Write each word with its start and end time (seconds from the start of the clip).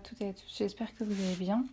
toutes 0.00 0.20
et 0.20 0.28
à 0.28 0.32
tous, 0.32 0.54
j'espère 0.58 0.94
que 0.94 1.04
vous 1.04 1.24
allez 1.24 1.36
bien. 1.36 1.64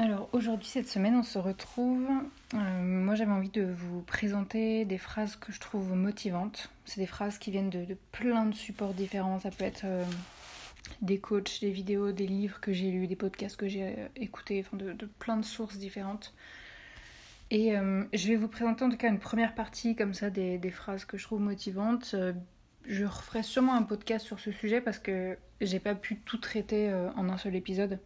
Alors 0.00 0.28
aujourd'hui, 0.32 0.68
cette 0.68 0.88
semaine, 0.88 1.16
on 1.16 1.24
se 1.24 1.40
retrouve. 1.40 2.08
Euh, 2.54 2.82
moi, 2.82 3.16
j'avais 3.16 3.32
envie 3.32 3.50
de 3.50 3.64
vous 3.64 4.00
présenter 4.02 4.84
des 4.84 4.96
phrases 4.96 5.34
que 5.34 5.50
je 5.50 5.58
trouve 5.58 5.92
motivantes. 5.94 6.70
C'est 6.84 7.00
des 7.00 7.06
phrases 7.06 7.38
qui 7.38 7.50
viennent 7.50 7.70
de, 7.70 7.84
plein 8.12 8.46
de 8.46 8.54
supports 8.54 8.94
différents. 8.94 9.40
Ça 9.40 9.50
peut 9.50 9.64
être 9.64 9.82
euh, 9.84 10.04
des 11.02 11.18
coachs, 11.18 11.60
des 11.60 11.72
vidéos, 11.72 12.12
des 12.12 12.28
livres 12.28 12.60
que 12.60 12.72
j'ai 12.72 12.92
lus, 12.92 13.08
des 13.08 13.16
podcasts 13.16 13.56
que 13.56 13.66
j'ai 13.66 13.82
euh, 13.82 14.08
écoutés, 14.14 14.64
enfin 14.64 14.76
de, 14.76 14.94
plein 15.18 15.36
de 15.36 15.44
sources 15.44 15.78
différentes. 15.78 16.32
Et 17.50 17.72
je 17.72 18.28
vais 18.28 18.36
vous 18.36 18.46
présenter 18.46 18.84
en 18.84 18.90
tout 18.90 18.98
cas 18.98 19.08
une 19.08 19.18
première 19.18 19.54
partie 19.54 19.96
comme 19.96 20.12
ça 20.12 20.28
des 20.28 20.70
phrases 20.70 21.06
que 21.06 21.16
je 21.16 21.24
trouve 21.24 21.40
motivantes. 21.40 22.14
Je 22.88 23.04
referai 23.04 23.42
sûrement 23.42 23.74
un 23.74 23.82
podcast 23.82 24.26
sur 24.26 24.40
ce 24.40 24.50
sujet 24.50 24.80
parce 24.80 24.98
que 24.98 25.38
j'ai 25.60 25.78
pas 25.78 25.94
pu 25.94 26.16
tout 26.16 26.38
traiter 26.38 26.92
en 27.16 27.28
un 27.28 27.38
seul 27.38 27.54
épisode. 27.54 28.00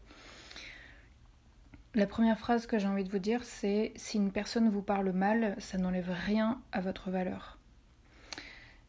La 1.94 2.06
première 2.06 2.38
phrase 2.38 2.66
que 2.66 2.78
j'ai 2.78 2.88
envie 2.88 3.04
de 3.04 3.10
vous 3.10 3.18
dire, 3.18 3.44
c'est 3.44 3.92
si 3.96 4.16
une 4.16 4.32
personne 4.32 4.70
vous 4.70 4.80
parle 4.80 5.10
mal, 5.12 5.54
ça 5.58 5.76
n'enlève 5.76 6.10
rien 6.10 6.58
à 6.72 6.80
votre 6.80 7.10
valeur. 7.10 7.58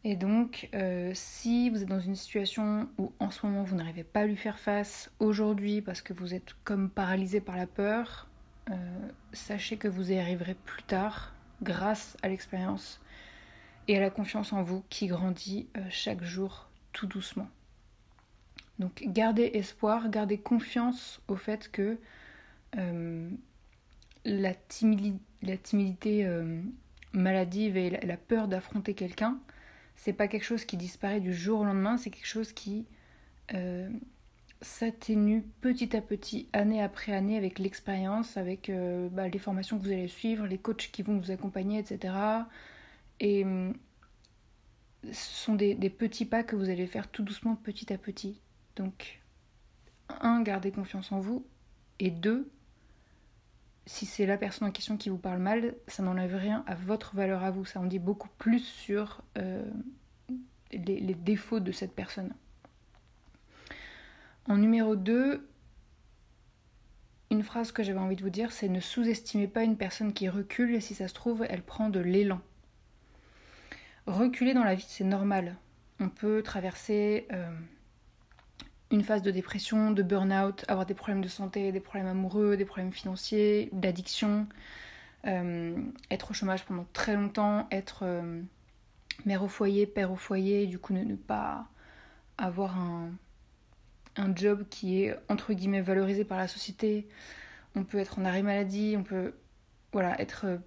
Et 0.06 0.16
donc, 0.16 0.70
euh, 0.74 1.12
si 1.14 1.70
vous 1.70 1.82
êtes 1.82 1.90
dans 1.90 2.00
une 2.00 2.16
situation 2.16 2.90
où 2.98 3.12
en 3.20 3.30
ce 3.30 3.46
moment 3.46 3.64
vous 3.64 3.76
n'arrivez 3.76 4.04
pas 4.04 4.22
à 4.22 4.26
lui 4.26 4.38
faire 4.38 4.58
face 4.58 5.12
aujourd'hui 5.20 5.82
parce 5.82 6.02
que 6.02 6.14
vous 6.14 6.34
êtes 6.34 6.56
comme 6.64 6.90
paralysé 6.90 7.42
par 7.42 7.56
la 7.58 7.68
peur, 7.68 8.28
euh, 8.70 8.76
sachez 9.32 9.76
que 9.76 9.90
vous 9.90 10.12
y 10.14 10.18
arriverez 10.18 10.56
plus 10.56 10.84
tard 10.84 11.34
grâce 11.62 12.16
à 12.22 12.30
l'expérience 12.30 13.02
et 13.88 13.98
à 13.98 14.00
la 14.00 14.10
confiance 14.10 14.54
en 14.54 14.62
vous 14.62 14.84
qui 14.90 15.08
grandit 15.08 15.68
euh, 15.78 15.82
chaque 15.90 16.24
jour 16.24 16.70
tout 16.92 17.08
doucement. 17.08 17.50
Donc 18.80 19.04
gardez 19.08 19.52
espoir, 19.54 20.10
gardez 20.10 20.38
confiance 20.38 21.22
au 21.28 21.36
fait 21.36 21.72
que 21.72 21.98
euh, 22.78 23.30
la, 24.26 24.54
timidité 24.54 26.26
euh, 26.26 26.62
maladive 27.14 27.78
et 27.78 27.90
la, 27.90 28.18
peur 28.18 28.48
d'affronter 28.48 28.94
quelqu'un, 28.94 29.40
c'est 29.96 30.14
pas 30.14 30.28
quelque 30.28 30.46
chose 30.46 30.66
qui 30.66 30.78
disparaît 30.78 31.20
du 31.20 31.34
jour 31.34 31.60
au 31.60 31.66
lendemain, 31.66 31.98
c'est 31.98 32.10
quelque 32.10 32.28
chose 32.28 32.52
qui 32.54 32.86
s'atténue 34.62 35.44
petit 35.62 35.96
à 35.96 36.02
petit, 36.02 36.48
année 36.54 36.82
après 36.82 37.14
année, 37.14 37.38
avec 37.38 37.60
l'expérience, 37.60 38.38
avec 38.38 38.72
bah, 39.12 39.28
les 39.28 39.38
formations 39.38 39.78
que 39.78 39.84
vous 39.84 39.92
allez 39.92 40.08
suivre, 40.08 40.48
les 40.48 40.58
coachs 40.58 40.90
qui 40.92 41.04
vont 41.04 41.20
vous 41.20 41.30
accompagner, 41.30 41.78
etc. 41.78 42.14
Et 43.24 43.46
ce 45.12 45.46
sont 45.46 45.56
des, 45.56 45.76
petits 45.90 46.26
pas 46.26 46.44
que 46.44 46.58
vous 46.58 46.70
allez 46.70 46.88
faire 46.88 47.10
tout 47.10 47.24
doucement, 47.24 47.56
petit 47.56 47.92
à 47.94 47.98
petit. 47.98 48.42
Donc, 48.76 49.22
un, 50.10 50.42
gardez 50.42 50.72
confiance 50.72 51.14
en 51.14 51.22
vous. 51.22 51.48
Et 52.00 52.12
deux, 52.12 52.52
si 53.86 54.06
c'est 54.06 54.26
la 54.26 54.38
personne 54.38 54.68
en 54.68 54.72
question 54.72 54.98
qui 54.98 55.08
vous 55.08 55.18
parle 55.18 55.40
mal, 55.40 55.76
ça 55.88 56.04
n'enlève 56.04 56.36
rien 56.36 56.66
à 56.68 56.76
votre 56.76 57.16
valeur 57.16 57.44
à 57.44 57.52
vous. 57.52 57.64
Ça 57.64 57.80
en 57.80 57.86
dit 57.86 57.98
beaucoup 57.98 58.30
plus 58.38 58.60
sur 58.60 59.22
euh, 59.38 59.64
les, 60.72 61.16
défauts 61.16 61.62
de 61.62 61.72
cette 61.72 61.96
personne. 61.96 62.34
En 64.50 64.58
numéro 64.58 64.98
2, 64.98 65.48
une 67.32 67.44
phrase 67.44 67.72
que 67.72 67.84
j'avais 67.84 68.00
envie 68.00 68.18
de 68.18 68.22
vous 68.22 68.30
dire, 68.30 68.52
c'est 68.52 68.68
ne 68.68 68.82
sous-estimez 68.82 69.48
pas 69.48 69.64
une 69.64 69.78
personne 69.78 70.12
qui 70.12 70.28
recule 70.28 70.82
si 70.82 70.94
ça 70.94 71.08
se 71.08 71.14
trouve, 71.14 71.46
elle 71.48 71.64
prend 71.64 71.90
de 71.90 72.02
l'élan. 72.02 72.42
Reculer 74.06 74.54
dans 74.54 74.64
la 74.64 74.76
vie, 74.76 74.86
c'est 74.88 75.06
normal. 75.06 75.56
On 76.00 76.10
peut 76.10 76.44
traverser 76.44 77.26
euh, 77.32 77.48
une 78.92 79.04
phase 79.04 79.22
de 79.22 79.32
dépression, 79.32 79.92
de 79.92 80.04
burn-out, 80.04 80.66
avoir 80.68 80.86
des 80.86 80.94
problèmes 80.94 81.22
de 81.22 81.30
santé, 81.30 81.72
des 81.72 81.80
problèmes 81.80 82.08
amoureux, 82.08 82.58
des 82.58 82.66
problèmes 82.66 82.92
financiers, 82.92 83.70
d'addiction, 83.72 84.48
euh, 85.26 85.76
être 86.12 86.32
au 86.32 86.34
chômage 86.34 86.66
pendant 86.66 86.86
très 86.92 87.16
longtemps, 87.16 87.68
être 87.72 88.02
euh, 88.04 88.42
mère 89.26 89.42
au 89.42 89.48
foyer, 89.48 89.88
père 89.88 90.12
au 90.12 90.18
foyer, 90.18 90.68
du 90.68 90.80
coup 90.80 90.92
ne, 90.92 91.16
pas 91.16 91.66
avoir 92.38 92.78
un, 92.78 93.12
un, 94.18 94.36
job 94.36 94.66
qui 94.70 95.04
est 95.04 95.16
entre 95.30 95.54
guillemets 95.54 95.82
valorisé 95.82 96.26
par 96.26 96.38
la 96.38 96.50
société. 96.50 97.08
On 97.76 97.86
peut 97.86 98.00
être 98.00 98.20
en 98.20 98.26
arrêt 98.26 98.44
maladie, 98.44 98.96
on 98.98 99.04
peut 99.04 99.34
voilà, 99.94 100.20
être 100.20 100.60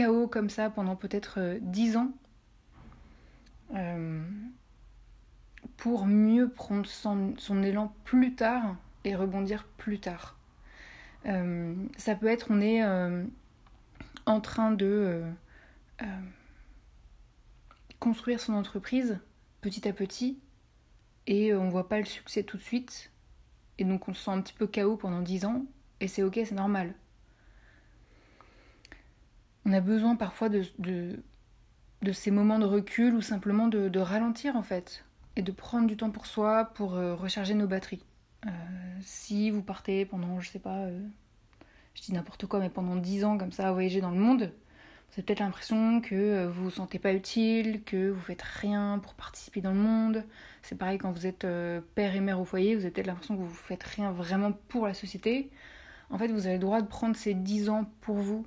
euh, 0.00 0.06
KO 0.06 0.28
comme 0.28 0.50
ça 0.50 0.70
pendant 0.70 0.96
peut-être 0.96 1.58
10 1.60 1.96
ans 1.96 2.12
pour 5.76 6.06
mieux 6.06 6.48
prendre 6.48 6.86
son, 6.86 7.62
élan 7.62 7.94
plus 8.04 8.34
tard 8.34 8.76
et 9.04 9.14
rebondir 9.14 9.66
plus 9.76 9.98
tard. 9.98 10.38
Euh, 11.26 11.74
ça 11.96 12.14
peut 12.14 12.26
être 12.26 12.46
on 12.50 12.60
est 12.60 12.82
euh, 12.82 13.24
en 14.26 14.40
train 14.40 14.72
de 14.72 15.22
euh, 16.02 16.06
construire 17.98 18.40
son 18.40 18.52
entreprise 18.54 19.18
petit 19.62 19.88
à 19.88 19.92
petit 19.92 20.38
et 21.26 21.54
on 21.54 21.70
voit 21.70 21.88
pas 21.88 21.98
le 21.98 22.04
succès 22.04 22.42
tout 22.42 22.58
de 22.58 22.62
suite 22.62 23.10
et 23.78 23.84
donc 23.84 24.08
on 24.08 24.14
se 24.14 24.24
sent 24.24 24.30
un 24.30 24.42
petit 24.42 24.52
peu 24.52 24.66
chaos 24.66 24.96
pendant 24.96 25.22
10 25.22 25.46
ans 25.46 25.64
et 26.00 26.08
c'est 26.08 26.22
ok, 26.22 26.34
c'est 26.44 26.52
normal. 26.52 26.94
On 29.66 29.72
a 29.72 29.80
besoin 29.80 30.16
parfois 30.16 30.48
de, 30.48 30.62
de, 30.78 32.12
ces 32.12 32.30
moments 32.30 32.58
de 32.58 32.66
recul 32.66 33.14
ou 33.14 33.22
simplement 33.22 33.68
de 33.68 33.98
ralentir 33.98 34.56
en 34.56 34.62
fait 34.62 35.04
et 35.36 35.42
de 35.42 35.52
prendre 35.52 35.86
du 35.86 35.96
temps 35.96 36.10
pour 36.10 36.26
soi 36.26 36.70
pour 36.74 36.94
euh, 36.94 37.14
recharger 37.14 37.54
nos 37.54 37.66
batteries. 37.66 38.04
Euh, 38.46 38.50
si 39.00 39.50
vous 39.50 39.62
partez 39.62 40.04
pendant, 40.04 40.40
je 40.40 40.50
sais 40.50 40.58
pas, 40.58 40.84
euh, 40.84 41.00
je 41.94 42.02
dis 42.02 42.12
n'importe 42.12 42.46
quoi, 42.46 42.60
mais 42.60 42.70
pendant 42.70 42.96
10 42.96 43.24
ans 43.24 43.38
comme 43.38 43.52
ça 43.52 43.68
à 43.68 43.72
voyager 43.72 44.00
dans 44.00 44.10
le 44.10 44.18
monde, 44.18 44.42
vous 44.42 45.20
avez 45.20 45.22
peut-être 45.22 45.40
l'impression 45.40 46.00
que 46.00 46.46
vous 46.46 46.64
vous 46.64 46.70
sentez 46.70 46.98
pas 46.98 47.12
utile, 47.12 47.82
que 47.84 48.10
vous 48.10 48.20
faites 48.20 48.42
rien 48.42 48.98
pour 49.02 49.14
participer 49.14 49.60
dans 49.60 49.72
le 49.72 49.78
monde. 49.78 50.24
C'est 50.62 50.76
pareil 50.76 50.98
quand 50.98 51.12
vous 51.12 51.26
êtes 51.26 51.46
père 51.94 52.16
et 52.16 52.20
mère 52.20 52.40
au 52.40 52.44
foyer, 52.44 52.74
vous 52.74 52.82
avez 52.82 52.90
peut-être 52.90 53.06
l'impression 53.06 53.36
que 53.36 53.42
vous 53.42 53.54
faites 53.54 53.84
rien 53.84 54.10
vraiment 54.10 54.52
pour 54.52 54.86
la 54.86 54.94
société. 54.94 55.50
En 56.10 56.18
fait, 56.18 56.28
vous 56.28 56.46
avez 56.46 56.54
le 56.54 56.60
droit 56.60 56.82
de 56.82 56.86
prendre 56.86 57.14
ces 57.14 57.32
10 57.34 57.68
ans 57.68 57.84
pour 58.00 58.16
vous 58.16 58.44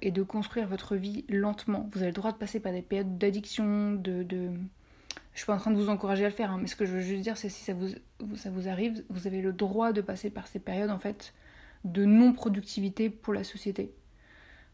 et 0.00 0.10
de 0.10 0.22
construire 0.22 0.66
votre 0.66 0.96
vie 0.96 1.24
lentement. 1.28 1.88
Vous 1.92 1.98
avez 1.98 2.08
le 2.08 2.14
droit 2.14 2.32
de 2.32 2.38
passer 2.38 2.58
par 2.58 2.72
des 2.72 2.80
périodes 2.80 3.18
d'addiction, 3.18 3.92
de, 3.92 4.22
de 4.22 4.50
je 5.38 5.42
suis 5.42 5.46
pas 5.46 5.54
en 5.54 5.58
train 5.58 5.70
de 5.70 5.76
vous 5.76 5.88
encourager 5.88 6.24
à 6.24 6.28
le 6.28 6.34
faire, 6.34 6.50
hein, 6.50 6.58
mais 6.60 6.66
ce 6.66 6.74
que 6.74 6.84
je 6.84 6.94
veux 6.94 7.00
juste 7.00 7.22
dire, 7.22 7.36
c'est 7.36 7.48
si 7.48 7.62
ça 7.62 7.72
vous, 7.72 7.88
ça 8.34 8.50
vous 8.50 8.68
arrive, 8.68 9.04
vous 9.08 9.28
avez 9.28 9.40
le 9.40 9.52
droit 9.52 9.92
de 9.92 10.00
passer 10.00 10.30
par 10.30 10.48
ces 10.48 10.58
périodes 10.58 10.90
en 10.90 10.98
fait 10.98 11.32
de 11.84 12.04
non-productivité 12.04 13.08
pour 13.08 13.32
la 13.32 13.44
société. 13.44 13.94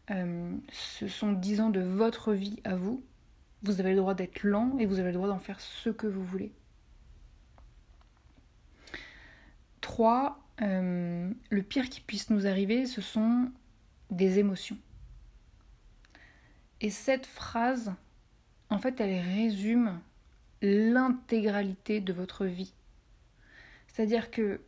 Euh, 0.09 0.55
ce 0.71 1.07
sont 1.07 1.33
10 1.33 1.61
ans 1.61 1.69
de 1.69 1.81
votre 1.81 2.33
vie 2.33 2.61
à 2.63 2.75
vous. 2.75 3.03
Vous 3.63 3.79
avez 3.79 3.91
le 3.91 3.97
droit 3.97 4.13
d'être 4.13 4.43
lent 4.43 4.75
et 4.79 4.85
vous 4.85 4.99
avez 4.99 5.09
le 5.09 5.15
droit 5.15 5.27
d'en 5.27 5.39
faire 5.39 5.59
ce 5.59 5.89
que 5.89 6.07
vous 6.07 6.23
voulez. 6.23 6.51
3. 9.81 10.39
Euh, 10.61 11.31
le 11.49 11.63
pire 11.63 11.89
qui 11.89 12.01
puisse 12.01 12.29
nous 12.29 12.47
arriver, 12.47 12.85
ce 12.85 13.01
sont 13.01 13.51
des 14.09 14.39
émotions. 14.39 14.77
Et 16.81 16.89
cette 16.89 17.25
phrase, 17.25 17.93
en 18.69 18.79
fait, 18.79 18.99
elle 18.99 19.19
résume 19.19 19.99
l'intégralité 20.61 22.01
de 22.01 22.13
votre 22.13 22.45
vie. 22.45 22.73
C'est-à-dire 23.87 24.31
que 24.31 24.61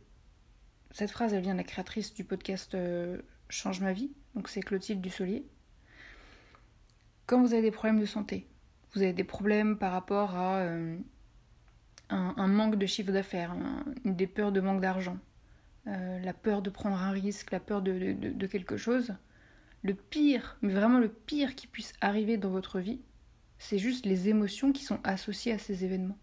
cette 0.90 1.10
phrase, 1.10 1.34
elle 1.34 1.42
vient 1.42 1.52
de 1.52 1.58
la 1.58 1.64
créatrice 1.64 2.14
du 2.14 2.24
podcast 2.24 2.74
euh, 2.74 3.20
Change 3.50 3.80
ma 3.80 3.92
vie, 3.92 4.10
donc 4.34 4.48
c'est 4.48 4.60
Clotilde 4.60 5.00
Dussolier. 5.00 5.46
Quand 7.26 7.40
vous 7.40 7.52
avez 7.52 7.62
des 7.62 7.70
problèmes 7.70 8.00
de 8.00 8.06
santé, 8.06 8.46
vous 8.94 9.02
avez 9.02 9.12
des 9.12 9.24
problèmes 9.24 9.76
par 9.76 9.92
rapport 9.92 10.34
à 10.34 10.58
euh, 10.58 10.98
un, 12.08 12.46
manque 12.46 12.76
de 12.76 12.86
chiffre 12.86 13.12
d'affaires, 13.12 13.54
des 14.04 14.26
peurs 14.26 14.52
de 14.52 14.60
manque 14.60 14.80
d'argent, 14.80 15.18
euh, 15.86 16.18
la 16.20 16.32
peur 16.32 16.62
de 16.62 16.70
prendre 16.70 16.96
un 16.96 17.10
risque, 17.10 17.50
la 17.50 17.60
peur 17.60 17.82
de, 17.82 18.46
quelque 18.46 18.76
chose, 18.76 19.14
le 19.82 19.94
pire, 19.94 20.56
mais 20.62 20.72
vraiment 20.72 20.98
le 20.98 21.08
pire 21.08 21.54
qui 21.54 21.66
puisse 21.66 21.92
arriver 22.00 22.36
dans 22.36 22.50
votre 22.50 22.80
vie, 22.80 23.00
c'est 23.58 23.78
juste 23.78 24.06
les 24.06 24.28
émotions 24.28 24.72
qui 24.72 24.84
sont 24.84 25.00
associées 25.04 25.52
à 25.52 25.58
ces 25.58 25.84
événements. 25.84 26.18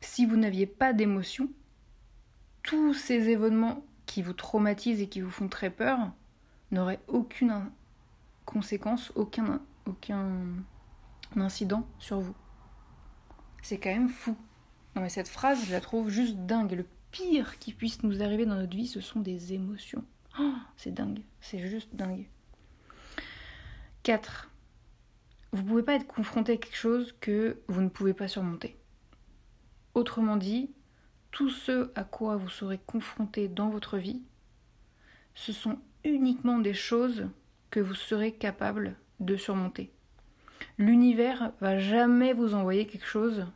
Si 0.00 0.26
vous 0.26 0.36
n'aviez 0.36 0.66
pas 0.66 0.92
d'émotions, 0.92 1.48
tous 2.62 2.94
ces 2.94 3.28
événements 3.28 3.84
qui 4.06 4.22
vous 4.22 4.32
traumatisent 4.32 5.00
et 5.00 5.08
qui 5.08 5.20
vous 5.20 5.30
font 5.30 5.48
très 5.48 5.70
peur 5.70 6.12
n'auraient 6.70 7.00
aucune 7.06 7.70
conséquence, 8.44 9.12
aucun, 9.14 9.60
incident 11.36 11.86
sur 11.98 12.20
vous. 12.20 12.34
C'est 13.62 13.78
quand 13.78 13.90
même 13.90 14.08
fou. 14.08 14.36
Non 14.94 15.02
mais 15.02 15.08
cette 15.08 15.28
phrase, 15.28 15.64
je 15.66 15.72
la 15.72 15.80
trouve 15.80 16.10
juste 16.10 16.36
dingue. 16.36 16.72
Le 16.72 16.86
pire 17.10 17.58
qui 17.58 17.72
puisse 17.72 18.02
nous 18.02 18.22
arriver 18.22 18.44
dans 18.44 18.56
notre 18.56 18.76
vie, 18.76 18.88
ce 18.88 19.00
sont 19.00 19.20
des 19.20 19.54
émotions. 19.54 20.04
Oh, 20.38 20.54
c'est 20.76 20.94
dingue, 20.94 21.22
c'est 21.40 21.58
juste 21.58 21.94
dingue. 21.94 22.28
4. 24.02 24.50
Vous 25.52 25.62
ne 25.62 25.68
pouvez 25.68 25.82
pas 25.82 25.94
être 25.94 26.06
confronté 26.06 26.52
à 26.52 26.56
quelque 26.56 26.76
chose 26.76 27.14
que 27.20 27.60
vous 27.68 27.82
ne 27.82 27.88
pouvez 27.88 28.14
pas 28.14 28.28
surmonter. 28.28 28.78
Autrement 29.94 30.36
dit, 30.36 30.70
tout 31.30 31.50
ce 31.50 31.90
à 31.94 32.04
quoi 32.04 32.36
vous 32.36 32.48
serez 32.48 32.78
confronté 32.78 33.48
dans 33.48 33.68
votre 33.68 33.98
vie, 33.98 34.22
ce 35.34 35.52
sont 35.52 35.78
uniquement 36.04 36.58
des 36.58 36.74
choses 36.74 37.28
que 37.70 37.80
vous 37.80 37.94
serez 37.94 38.32
capable 38.32 38.96
de 39.20 39.36
surmonter. 39.36 39.92
L'univers 40.78 41.52
va 41.60 41.78
jamais 41.78 42.32
vous 42.32 42.54
envoyer 42.54 42.86
quelque 42.86 43.06
chose 43.06 43.46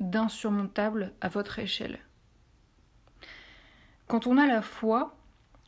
d'insurmontable 0.00 1.12
à 1.20 1.28
votre 1.28 1.58
échelle. 1.58 1.98
Quand 4.06 4.26
on 4.26 4.38
a 4.38 4.46
la 4.46 4.62
foi, 4.62 5.16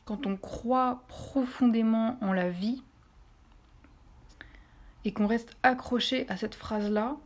quand 0.07 0.25
on 0.25 0.37
croit 0.37 1.03
profondément 1.09 2.17
en 2.21 2.31
la 2.31 2.49
vie, 2.49 2.81
et 5.03 5.11
qu'on 5.11 5.27
reste 5.27 5.57
accroché 5.63 6.27
à 6.29 6.37
cette 6.37 6.55
phrase-là, 6.55 7.17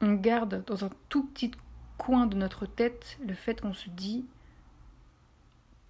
on 0.00 0.14
garde 0.14 0.64
dans 0.64 0.84
un 0.84 0.90
tout 1.08 1.24
petit 1.24 1.52
coin 1.96 2.26
de 2.26 2.36
notre 2.36 2.66
tête 2.66 3.16
le 3.24 3.32
fait 3.34 3.60
qu'on 3.60 3.74
se 3.74 3.88
dit 3.90 4.26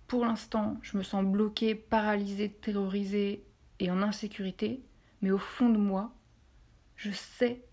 pour 0.06 0.26
l'instant, 0.26 0.76
je 0.82 0.98
me 0.98 1.02
sens 1.02 1.24
bloqué, 1.24 1.74
paralysé, 1.74 2.50
terrorisé 2.50 3.42
et 3.80 3.90
en 3.90 4.02
insécurité, 4.02 4.82
mais 5.22 5.30
au 5.30 5.38
fond 5.38 5.70
de 5.70 5.78
moi, 5.78 6.12
je 6.96 7.10
sais 7.10 7.64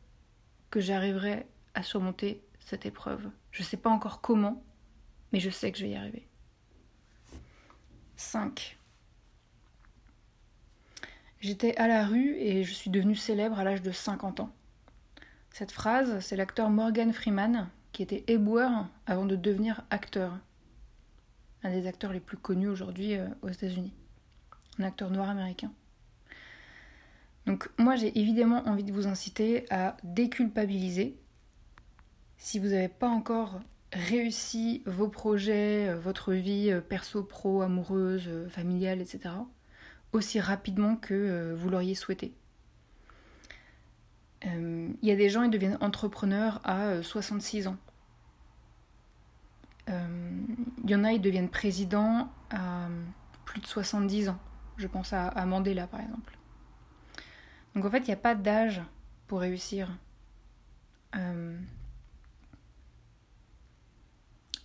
que 0.70 0.80
j'arriverai 0.80 1.46
à 1.74 1.84
surmonter 1.84 2.42
cette 2.60 2.86
épreuve. 2.86 3.30
Je 3.52 3.62
ne 3.62 3.66
sais 3.66 3.78
pas 3.78 3.90
encore 3.90 4.22
comment, 4.22 4.64
mais 5.34 5.42
je 5.42 5.50
sais 5.50 5.72
que 5.72 5.78
je 5.78 5.84
vais 5.84 5.92
y 5.92 5.96
arriver. 5.96 6.26
5. 8.32 8.78
J'étais 11.42 11.76
à 11.76 11.90
la 11.90 12.06
rue 12.06 12.38
et 12.38 12.64
je 12.64 12.74
suis 12.74 12.90
devenue 12.90 13.16
célèbre 13.16 13.60
à 13.60 13.66
l'âge 13.66 13.82
de 13.82 13.92
50 13.92 14.40
ans. 14.40 14.54
Cette 15.50 15.74
phrase, 15.74 16.18
c'est 16.22 16.38
l'acteur 16.38 16.70
Morgan 16.70 17.12
Freeman 17.12 17.68
qui 17.92 18.04
était 18.04 18.24
éboueur 18.28 18.88
avant 19.06 19.26
de 19.26 19.36
devenir 19.36 19.84
acteur. 19.90 20.40
Un 21.64 21.72
des 21.72 21.88
acteurs 21.88 22.14
les 22.14 22.22
plus 22.22 22.38
connus 22.38 22.70
aujourd'hui 22.70 23.16
euh, 23.16 23.28
aux 23.42 23.50
États-Unis. 23.50 23.92
Un 24.80 24.86
acteur 24.86 25.10
noir 25.10 25.30
américain. 25.30 25.74
Donc 27.46 27.70
moi 27.78 27.98
j'ai 27.98 28.18
évidemment 28.18 28.66
envie 28.66 28.86
de 28.86 28.94
vous 28.94 29.08
inciter 29.08 29.66
à 29.70 29.98
déculpabiliser. 30.06 31.20
Si 32.38 32.60
vous 32.60 32.68
n'avez 32.68 32.88
pas 32.88 33.10
encore 33.10 33.60
réussi 33.92 34.84
vos 34.86 35.08
projets, 35.08 35.90
euh, 35.90 36.00
votre 36.00 36.34
vie 36.34 36.72
euh, 36.72 36.82
perso, 36.82 37.24
pro, 37.24 37.62
amoureuse, 37.62 38.30
familiale, 38.50 39.02
etc., 39.02 39.36
aussi 40.14 40.40
rapidement 40.40 40.98
que 40.98 41.54
vous 41.54 41.70
l'auriez 41.70 41.96
souhaité. 41.96 42.34
Il 44.44 44.98
y 45.02 45.12
a 45.12 45.16
des 45.16 45.30
gens, 45.30 45.44
ils 45.44 45.50
deviennent 45.50 45.78
entrepreneurs 45.80 46.60
à 46.66 47.02
66 47.02 47.68
ans. 47.68 47.78
Il 49.88 50.90
y 50.90 50.96
en 50.96 51.06
a, 51.06 51.14
ils 51.14 51.22
deviennent 51.22 51.50
présidents 51.50 52.30
à 52.50 52.90
plus 53.46 53.62
de 53.62 53.68
70 53.68 54.28
ans. 54.28 54.40
Je 54.76 54.88
pense 54.88 55.14
à 55.14 55.46
Mandela, 55.46 55.88
par 55.88 56.02
exemple. 56.02 56.38
Donc 57.76 57.86
en 57.86 57.90
fait, 57.90 58.00
il 58.00 58.08
n'y 58.08 58.14
a 58.14 58.18
pas 58.18 58.36
d'âge 58.36 58.82
pour 59.28 59.40
réussir. 59.40 59.90
Euh, 61.16 61.58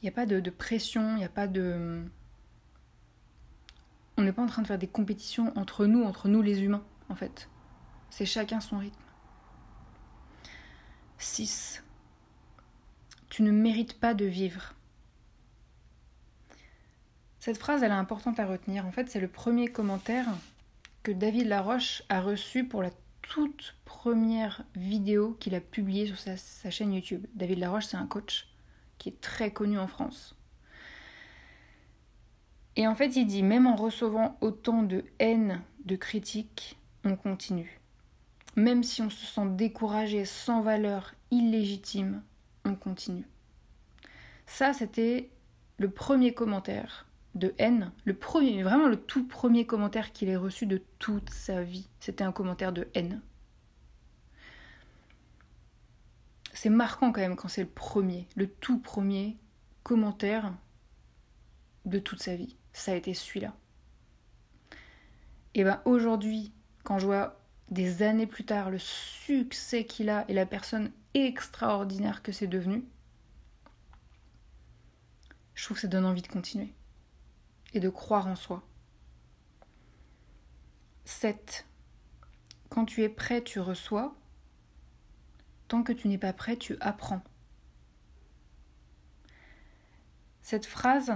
n'y 0.06 0.12
a 0.12 0.12
pas 0.12 0.26
de, 0.26 0.50
pression, 0.50 1.12
il 1.12 1.18
n'y 1.18 1.24
a 1.24 1.28
pas 1.28 1.46
de... 1.46 2.04
On 4.16 4.22
n'est 4.22 4.32
pas 4.32 4.42
en 4.42 4.46
train 4.46 4.62
de 4.62 4.66
faire 4.66 4.78
des 4.78 4.86
compétitions 4.86 5.52
entre 5.56 5.86
nous, 5.86 6.02
entre 6.02 6.28
nous 6.28 6.40
les 6.42 6.62
humains, 6.62 6.84
en 7.08 7.14
fait. 7.14 7.48
C'est 8.08 8.24
chacun 8.24 8.60
son 8.60 8.78
rythme. 8.78 8.98
6. 11.18 11.82
Tu 13.28 13.42
ne 13.42 13.50
mérites 13.50 14.00
pas 14.00 14.14
de 14.14 14.24
vivre. 14.24 14.74
Cette 17.40 17.58
phrase, 17.58 17.82
elle 17.82 17.92
est 17.92 17.94
importante 17.94 18.40
à 18.40 18.46
retenir. 18.46 18.86
En 18.86 18.90
fait, 18.90 19.10
c'est 19.10 19.20
le 19.20 19.28
premier 19.28 19.68
commentaire 19.68 20.26
que 21.02 21.12
David 21.12 21.46
Laroche 21.46 22.02
a 22.08 22.20
reçu 22.20 22.64
pour 22.64 22.82
la 22.82 22.90
toute 23.22 23.76
première 23.84 24.62
vidéo 24.74 25.36
qu'il 25.40 25.54
a 25.54 25.60
publiée 25.60 26.06
sur 26.06 26.18
sa, 26.18 26.70
chaîne 26.70 26.92
YouTube. 26.92 27.26
David 27.34 27.58
Laroche, 27.58 27.86
c'est 27.86 27.96
un 27.96 28.06
coach 28.06 28.48
qui 28.98 29.10
est 29.10 29.20
très 29.20 29.50
connu 29.50 29.78
en 29.78 29.86
France. 29.86 30.36
Et 32.76 32.86
en 32.86 32.94
fait, 32.94 33.16
il 33.16 33.26
dit, 33.26 33.42
même 33.42 33.66
en 33.66 33.76
recevant 33.76 34.36
autant 34.40 34.82
de 34.82 35.04
haine, 35.18 35.62
de 35.84 35.96
critiques, 35.96 36.78
on 37.04 37.16
continue. 37.16 37.80
Même 38.54 38.82
si 38.82 39.02
on 39.02 39.10
se 39.10 39.24
sent 39.24 39.46
découragé, 39.50 40.24
sans 40.24 40.60
valeur, 40.60 41.14
illégitime, 41.30 42.22
on 42.64 42.74
continue. 42.74 43.26
Ça, 44.46 44.72
c'était 44.72 45.30
le 45.78 45.90
premier 45.90 46.34
commentaire 46.34 47.06
de 47.34 47.54
haine, 47.58 47.92
le 48.04 48.14
premier, 48.14 48.62
vraiment 48.62 48.88
le 48.88 48.96
tout 48.96 49.26
premier 49.26 49.66
commentaire 49.66 50.12
qu'il 50.12 50.28
ait 50.28 50.36
reçu 50.36 50.66
de 50.66 50.82
toute 50.98 51.30
sa 51.30 51.62
vie, 51.62 51.88
c'était 52.00 52.24
un 52.24 52.32
commentaire 52.32 52.72
de 52.72 52.88
haine. 52.94 53.20
C'est 56.56 56.70
marquant 56.70 57.12
quand 57.12 57.20
même 57.20 57.36
quand 57.36 57.48
c'est 57.48 57.64
le 57.64 57.68
premier, 57.68 58.26
le 58.34 58.48
tout 58.48 58.78
premier 58.78 59.36
commentaire 59.82 60.54
de 61.84 61.98
toute 61.98 62.22
sa 62.22 62.34
vie. 62.34 62.56
Ça 62.72 62.92
a 62.92 62.94
été 62.94 63.12
celui-là. 63.12 63.54
Et 65.52 65.64
ben 65.64 65.82
aujourd'hui, 65.84 66.54
quand 66.82 66.98
je 66.98 67.04
vois 67.04 67.38
des 67.68 68.02
années 68.02 68.26
plus 68.26 68.46
tard 68.46 68.70
le 68.70 68.78
succès 68.78 69.84
qu'il 69.84 70.08
a 70.08 70.24
et 70.28 70.32
la 70.32 70.46
personne 70.46 70.92
extraordinaire 71.12 72.22
que 72.22 72.32
c'est 72.32 72.46
devenu, 72.46 72.86
je 75.52 75.62
trouve 75.62 75.76
que 75.76 75.82
ça 75.82 75.88
donne 75.88 76.06
envie 76.06 76.22
de 76.22 76.26
continuer 76.26 76.72
et 77.74 77.80
de 77.80 77.90
croire 77.90 78.28
en 78.28 78.34
soi. 78.34 78.66
7. 81.04 81.66
Quand 82.70 82.86
tu 82.86 83.02
es 83.02 83.10
prêt, 83.10 83.42
tu 83.42 83.60
reçois. 83.60 84.16
Tant 85.68 85.82
que 85.82 85.92
tu 85.92 86.08
n'es 86.08 86.18
pas 86.18 86.32
prêt, 86.32 86.56
tu 86.56 86.76
apprends. 86.80 87.22
Cette 90.42 90.66
phrase, 90.66 91.12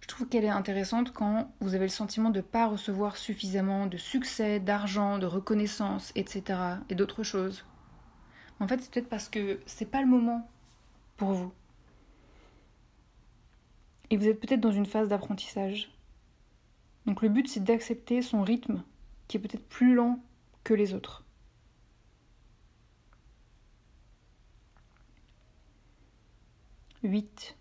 je 0.00 0.08
trouve 0.08 0.28
qu'elle 0.28 0.44
est 0.44 0.48
intéressante 0.48 1.12
quand 1.12 1.52
vous 1.60 1.74
avez 1.76 1.84
le 1.84 1.90
sentiment 1.90 2.30
de 2.30 2.38
ne 2.38 2.42
pas 2.42 2.66
recevoir 2.66 3.16
suffisamment 3.16 3.86
de 3.86 3.96
succès, 3.96 4.58
d'argent, 4.58 5.18
de 5.18 5.26
reconnaissance, 5.26 6.10
etc. 6.16 6.58
et 6.88 6.96
d'autres 6.96 7.22
choses. 7.22 7.64
En 8.58 8.66
fait, 8.66 8.80
c'est 8.80 8.90
peut-être 8.90 9.08
parce 9.08 9.28
que 9.28 9.60
c'est 9.66 9.90
pas 9.90 10.00
le 10.00 10.08
moment 10.08 10.50
pour 11.16 11.32
vous. 11.32 11.52
Et 14.10 14.16
vous 14.16 14.26
êtes 14.26 14.40
peut-être 14.40 14.60
dans 14.60 14.72
une 14.72 14.86
phase 14.86 15.08
d'apprentissage. 15.08 15.90
Donc 17.06 17.22
le 17.22 17.28
but, 17.28 17.48
c'est 17.48 17.62
d'accepter 17.62 18.22
son 18.22 18.42
rythme, 18.42 18.82
qui 19.28 19.36
est 19.36 19.40
peut-être 19.40 19.68
plus 19.68 19.94
lent 19.94 20.18
que 20.64 20.74
les 20.74 20.94
autres. 20.94 21.23
«8. 27.04 27.56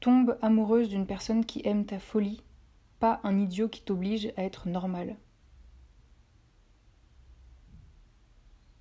Tombe 0.00 0.38
amoureuse 0.40 0.88
d'une 0.88 1.06
personne 1.06 1.44
qui 1.44 1.60
aime 1.64 1.84
ta 1.84 1.98
folie, 1.98 2.42
pas 3.00 3.20
un 3.24 3.38
idiot 3.38 3.68
qui 3.68 3.82
t'oblige 3.82 4.32
à 4.36 4.44
être 4.44 4.68
normal. 4.68 5.16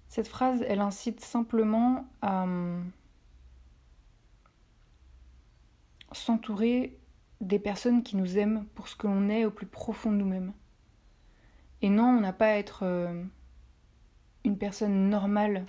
Cette 0.07 0.27
phrase, 0.27 0.63
elle 0.67 0.79
incite 0.79 1.19
simplement 1.19 2.07
à 2.21 2.43
hum, 2.43 2.89
s'entourer 6.11 6.97
des 7.41 7.59
personnes 7.59 8.03
qui 8.03 8.15
nous 8.15 8.37
aiment 8.37 8.65
pour 8.75 8.87
ce 8.87 8.95
que 8.95 9.07
l'on 9.07 9.27
est 9.27 9.45
au 9.45 9.51
plus 9.51 9.65
profond 9.65 10.11
de 10.11 10.17
nous-mêmes. 10.17 10.53
Et 11.81 11.89
non, 11.89 12.05
on 12.05 12.21
n'a 12.21 12.31
pas 12.31 12.47
à 12.47 12.57
être 12.57 12.83
euh, 12.83 13.23
une 14.45 14.57
personne 14.57 15.09
normale 15.09 15.65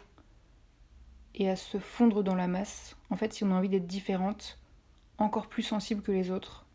et 1.37 1.51
à 1.51 1.57
se 1.57 1.79
fondre 1.79 2.25
dans 2.25 2.35
la 2.35 2.49
masse. 2.49 2.97
En 3.11 3.17
fait, 3.17 3.33
si 3.33 3.45
on 3.45 3.51
a 3.51 3.55
envie 3.55 3.69
d'être 3.69 3.87
différente, 3.87 4.59
encore 5.19 5.49
plus 5.49 5.63
sensible 5.63 6.03
que 6.03 6.13
les 6.13 6.31
autres, 6.31 6.67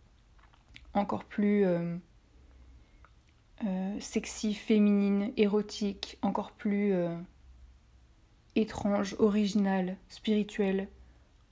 encore 0.94 1.26
plus 1.26 1.66
euh, 1.66 1.98
euh, 3.66 4.00
sexy, 4.00 4.54
féminine, 4.54 5.32
érotique, 5.36 6.18
encore 6.22 6.52
plus 6.52 6.94
étrange, 8.56 9.16
originale, 9.20 9.98
spirituelle, 10.10 10.88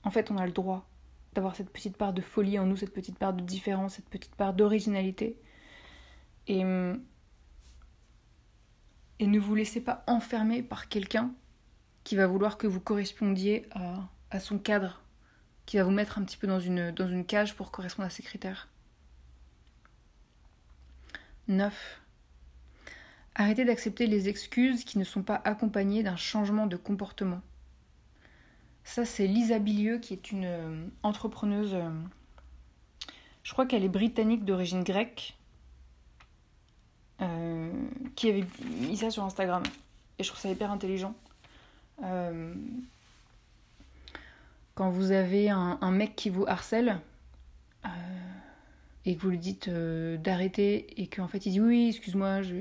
en 0.04 0.10
fait, 0.10 0.30
on 0.30 0.38
a 0.38 0.46
le 0.46 0.52
droit 0.52 0.86
d'avoir 1.34 1.54
cette 1.56 1.70
petite 1.70 1.96
part 1.96 2.12
de 2.12 2.20
folie 2.20 2.58
en 2.58 2.66
nous, 2.66 2.76
cette 2.76 2.92
petite 2.92 3.18
part 3.18 3.32
de 3.32 3.42
différence, 3.42 3.94
cette 3.94 4.08
petite 4.08 4.34
part 4.34 4.54
d'originalité. 4.54 5.36
Et, 6.46 6.60
et 9.18 9.26
ne 9.26 9.38
vous 9.38 9.54
laissez 9.54 9.80
pas 9.80 10.02
enfermer 10.06 10.62
par 10.62 10.88
quelqu'un 10.88 11.32
qui 12.04 12.16
va 12.16 12.26
vouloir 12.26 12.58
que 12.58 12.66
vous 12.66 12.80
correspondiez 12.80 13.66
à, 13.72 14.08
à, 14.30 14.40
son 14.40 14.58
cadre, 14.58 15.02
qui 15.66 15.76
va 15.76 15.84
vous 15.84 15.90
mettre 15.90 16.18
un 16.18 16.24
petit 16.24 16.36
peu 16.36 16.46
dans 16.46 16.60
une, 16.60 16.90
dans 16.90 17.08
une 17.08 17.24
cage 17.24 17.54
pour 17.54 17.70
correspondre 17.70 18.06
à 18.06 18.10
ses 18.10 18.22
critères. 18.22 18.68
9. 21.48 22.00
Arrêtez 23.34 23.64
d'accepter 23.64 24.06
les 24.06 24.28
excuses 24.28 24.84
qui 24.84 24.98
ne 24.98 25.04
sont 25.04 25.22
pas 25.22 25.40
accompagnées 25.44 26.02
d'un 26.02 26.16
changement 26.16 26.66
de 26.66 26.76
comportement. 26.76 27.40
Ça, 28.84 29.04
c'est 29.04 29.26
Lisa 29.26 29.58
Bilieux, 29.58 29.98
qui 29.98 30.14
est 30.14 30.30
une 30.30 30.44
euh, 30.44 30.86
entrepreneuse. 31.02 31.74
Euh, 31.74 31.90
je 33.42 33.52
crois 33.52 33.66
qu'elle 33.66 33.84
est 33.84 33.88
britannique 33.88 34.44
d'origine 34.44 34.82
grecque. 34.82 35.36
Euh, 37.20 37.70
qui 38.16 38.30
avait 38.30 38.44
mis 38.64 38.96
ça 38.96 39.10
sur 39.10 39.24
Instagram. 39.24 39.62
Et 40.18 40.22
je 40.22 40.28
trouve 40.28 40.40
ça 40.40 40.50
hyper 40.50 40.70
intelligent. 40.70 41.14
Quand 44.74 44.90
vous 44.90 45.10
avez 45.12 45.50
un, 45.50 45.90
mec 45.90 46.16
qui 46.16 46.30
vous 46.30 46.46
harcèle 46.46 47.00
et 49.04 49.16
que 49.16 49.22
vous 49.22 49.30
lui 49.30 49.38
dites 49.38 49.68
d'arrêter 49.68 51.00
et 51.00 51.06
qu'en 51.06 51.28
fait 51.28 51.46
il 51.46 51.52
dit 51.52 51.60
oui, 51.60 51.88
excuse-moi, 51.88 52.42
je, 52.42 52.54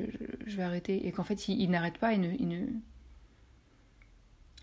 vais 0.56 0.64
arrêter 0.64 1.08
et 1.08 1.12
qu'en 1.12 1.24
fait 1.24 1.48
il, 1.48 1.70
n'arrête 1.70 1.98
pas, 1.98 2.14
il 2.14 2.22
ne, 2.22 2.68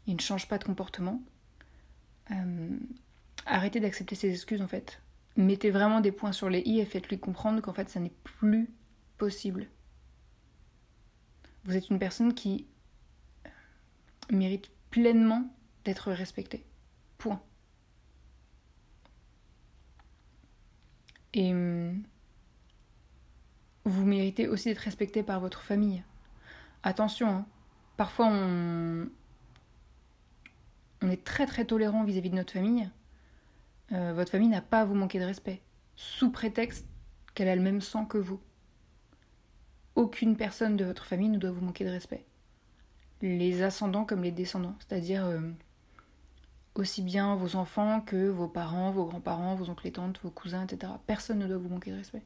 il 0.06 0.14
ne 0.14 0.20
change 0.20 0.48
pas 0.48 0.58
de 0.58 0.64
comportement, 0.64 1.20
euh, 2.30 2.76
arrêtez 3.44 3.80
d'accepter 3.80 4.14
ces 4.14 4.30
excuses 4.30 4.62
en 4.62 4.68
fait. 4.68 5.00
Mettez 5.36 5.70
vraiment 5.70 6.00
des 6.00 6.12
points 6.12 6.32
sur 6.32 6.48
les 6.48 6.60
i 6.60 6.80
et 6.80 6.84
faites-lui 6.84 7.18
comprendre 7.18 7.60
qu'en 7.60 7.72
fait 7.72 7.88
ça 7.88 8.00
n'est 8.00 8.12
plus 8.24 8.70
possible. 9.18 9.68
Vous 11.64 11.76
êtes 11.76 11.90
une 11.90 11.98
personne 11.98 12.34
qui 12.34 12.66
euh, 12.70 12.75
mérite 14.30 14.70
pleinement 14.90 15.48
d'être 15.84 16.12
respectée. 16.12 16.64
Point. 17.18 17.40
Et 21.34 21.52
hum, 21.52 22.02
vous 23.84 24.04
méritez 24.04 24.48
aussi 24.48 24.68
d'être 24.68 24.78
respecté 24.78 25.22
par 25.22 25.40
votre 25.40 25.62
famille. 25.62 26.02
Attention, 26.82 27.28
hein. 27.28 27.46
parfois 27.96 28.26
on, 28.30 29.08
on 31.02 31.10
est 31.10 31.24
très 31.24 31.46
très 31.46 31.64
tolérant 31.64 32.04
vis-à-vis 32.04 32.30
de 32.30 32.36
notre 32.36 32.52
famille, 32.52 32.88
euh, 33.92 34.12
votre 34.14 34.30
famille 34.30 34.48
n'a 34.48 34.62
pas 34.62 34.80
à 34.80 34.84
vous 34.84 34.94
manquer 34.94 35.20
de 35.20 35.24
respect, 35.24 35.62
sous 35.94 36.30
prétexte 36.30 36.86
qu'elle 37.34 37.48
a 37.48 37.56
le 37.56 37.62
même 37.62 37.80
sang 37.80 38.04
que 38.04 38.18
vous. 38.18 38.40
Aucune 39.94 40.36
personne 40.36 40.76
de 40.76 40.84
votre 40.84 41.06
famille 41.06 41.28
ne 41.28 41.38
doit 41.38 41.50
vous 41.50 41.64
manquer 41.64 41.84
de 41.84 41.90
respect. 41.90 42.24
Les 43.22 43.62
ascendants 43.62 44.04
comme 44.04 44.22
les 44.22 44.30
descendants, 44.30 44.76
c'est-à-dire 44.78 45.24
euh, 45.24 45.40
aussi 46.74 47.02
bien 47.02 47.34
vos 47.34 47.56
enfants 47.56 48.00
que 48.00 48.28
vos 48.28 48.48
parents, 48.48 48.90
vos 48.90 49.06
grands-parents, 49.06 49.54
vos 49.54 49.70
oncles 49.70 49.86
et 49.86 49.92
tantes, 49.92 50.20
vos 50.22 50.30
cousins, 50.30 50.64
etc. 50.64 50.92
Personne 51.06 51.38
ne 51.38 51.46
doit 51.46 51.56
vous 51.56 51.68
manquer 51.68 51.90
de 51.90 51.96
respect. 51.96 52.22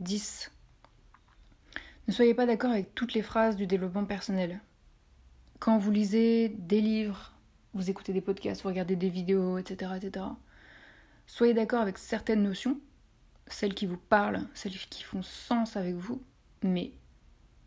10. 0.00 0.50
Ne 2.08 2.12
soyez 2.12 2.34
pas 2.34 2.46
d'accord 2.46 2.72
avec 2.72 2.94
toutes 2.94 3.14
les 3.14 3.22
phrases 3.22 3.56
du 3.56 3.66
développement 3.66 4.04
personnel 4.04 4.60
quand 5.62 5.78
vous 5.78 5.92
lisez 5.92 6.48
des 6.48 6.80
livres, 6.80 7.32
vous 7.72 7.88
écoutez 7.88 8.12
des 8.12 8.20
podcasts, 8.20 8.62
vous 8.62 8.68
regardez 8.68 8.96
des 8.96 9.08
vidéos, 9.08 9.58
etc., 9.58 9.92
etc., 9.96 10.26
soyez 11.28 11.54
d'accord 11.54 11.80
avec 11.80 11.98
certaines 11.98 12.42
notions, 12.42 12.80
celles 13.46 13.74
qui 13.74 13.86
vous 13.86 13.96
parlent, 13.96 14.40
celles 14.54 14.72
qui 14.72 15.04
font 15.04 15.22
sens 15.22 15.76
avec 15.76 15.94
vous, 15.94 16.20
mais 16.64 16.90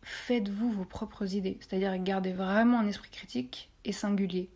faites-vous 0.06 0.72
vos 0.72 0.86
propres 0.86 1.34
idées, 1.34 1.58
c'est-à-dire 1.60 1.98
gardez 1.98 2.32
vraiment 2.32 2.80
un 2.80 2.88
esprit 2.88 3.10
critique 3.10 3.72
et 3.86 3.92
singulier. 3.92 4.50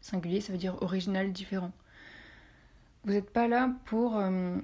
Singulier, 0.00 0.40
ça 0.40 0.52
veut 0.52 0.58
dire 0.58 0.80
original, 0.82 1.30
différent. 1.30 1.72
Vous 3.04 3.12
n'êtes 3.12 3.30
pas 3.30 3.48
là 3.48 3.70
pour 3.84 4.16
euh, 4.16 4.56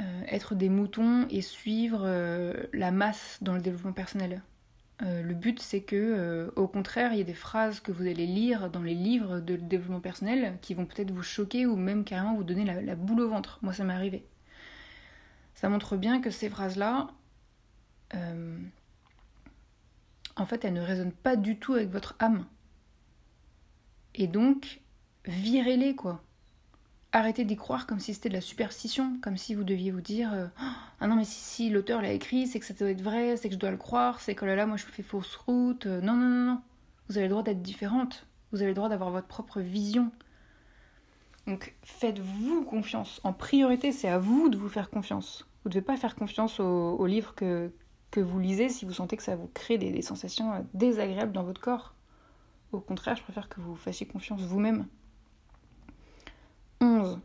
euh, 0.00 0.22
être 0.26 0.54
des 0.54 0.70
moutons 0.70 1.26
et 1.28 1.42
suivre 1.42 2.00
euh, 2.04 2.54
la 2.72 2.90
masse 2.90 3.38
dans 3.42 3.54
le 3.54 3.60
développement 3.60 3.92
personnel. 3.92 4.42
Le 5.00 5.32
but, 5.32 5.60
c'est 5.60 5.82
que, 5.82 6.52
au 6.56 6.66
contraire, 6.66 7.12
il 7.12 7.18
y 7.18 7.20
ait 7.20 7.24
des 7.24 7.32
phrases 7.32 7.78
que 7.78 7.92
vous 7.92 8.02
allez 8.02 8.26
lire 8.26 8.68
dans 8.68 8.82
les 8.82 8.96
livres 8.96 9.38
de 9.38 9.54
développement 9.54 10.00
personnel 10.00 10.58
qui 10.60 10.74
vont 10.74 10.86
peut-être 10.86 11.12
vous 11.12 11.22
choquer 11.22 11.66
ou 11.66 11.76
même 11.76 12.02
carrément 12.02 12.34
vous 12.34 12.42
donner 12.42 12.64
la, 12.64 12.96
boule 12.96 13.20
au 13.20 13.28
ventre. 13.28 13.60
Moi, 13.62 13.72
ça 13.72 13.84
m'est 13.84 13.92
arrivé. 13.92 14.26
Ça 15.54 15.68
montre 15.68 15.96
bien 15.96 16.20
que 16.20 16.30
ces 16.30 16.50
phrases-là, 16.50 17.12
en 20.38 20.46
fait, 20.46 20.64
elles 20.64 20.72
ne 20.72 20.80
résonnent 20.80 21.12
pas 21.12 21.36
du 21.36 21.58
tout 21.58 21.74
avec 21.74 21.90
votre 21.90 22.16
âme. 22.18 22.46
Et 24.14 24.26
donc, 24.26 24.80
virez-les, 25.26 25.94
quoi 25.94 26.22
arrêtez 27.12 27.44
d'y 27.44 27.56
croire 27.56 27.86
comme 27.86 28.00
si 28.00 28.14
c'était 28.14 28.28
de 28.28 28.34
la 28.34 28.40
superstition, 28.40 29.18
comme 29.22 29.36
si 29.36 29.54
vous 29.54 29.64
deviez 29.64 29.90
vous 29.90 30.00
dire 30.00 30.32
euh, 30.32 30.46
Ah 31.00 31.06
non, 31.06 31.16
mais 31.16 31.24
si, 31.24 31.70
l'auteur 31.70 32.02
l'a 32.02 32.12
écrit, 32.12 32.46
c'est 32.46 32.60
que 32.60 32.66
ça 32.66 32.74
doit 32.74 32.90
être 32.90 33.02
vrai, 33.02 33.36
c'est 33.36 33.48
que 33.48 33.54
je 33.54 33.58
dois 33.58 33.70
le 33.70 33.76
croire, 33.76 34.20
c'est 34.20 34.34
que 34.34 34.44
là 34.44 34.56
là, 34.56 34.66
moi 34.66 34.76
je 34.76 34.84
fais 34.84 35.02
fausse 35.02 35.36
route. 35.36 35.86
Euh, 35.86 36.00
non, 36.00 36.14
non, 36.14 36.28
non, 36.28 36.46
non. 36.52 36.60
Vous 37.08 37.16
avez 37.16 37.26
le 37.26 37.30
droit 37.30 37.42
d'être 37.42 37.62
différente, 37.62 38.26
vous 38.52 38.60
avez 38.60 38.70
le 38.70 38.74
droit 38.74 38.88
d'avoir 38.88 39.10
votre 39.10 39.26
propre 39.26 39.60
vision. 39.60 40.10
Donc 41.46 41.74
faites-vous 41.82 42.64
confiance. 42.64 43.20
En 43.24 43.32
priorité, 43.32 43.92
c'est 43.92 44.08
à 44.08 44.18
vous 44.18 44.50
de 44.50 44.58
vous 44.58 44.68
faire 44.68 44.90
confiance. 44.90 45.46
Vous 45.64 45.70
ne 45.70 45.74
devez 45.74 45.84
pas 45.84 45.96
faire 45.96 46.14
confiance 46.14 46.60
au, 46.60 47.06
livre 47.06 47.34
que, 47.34 47.72
que 48.10 48.20
vous 48.20 48.38
lisez 48.38 48.68
si 48.68 48.84
vous 48.84 48.92
sentez 48.92 49.16
que 49.16 49.22
ça 49.22 49.36
vous 49.36 49.50
crée 49.52 49.78
des, 49.78 50.02
sensations 50.02 50.52
euh, 50.52 50.60
désagréables 50.74 51.32
dans 51.32 51.44
votre 51.44 51.60
corps. 51.60 51.94
Au 52.72 52.80
contraire, 52.80 53.16
je 53.16 53.22
préfère 53.22 53.48
que 53.48 53.60
vous 53.60 53.76
fassiez 53.76 54.06
confiance 54.06 54.42
vous-même. 54.42 54.86
11. 56.80 57.20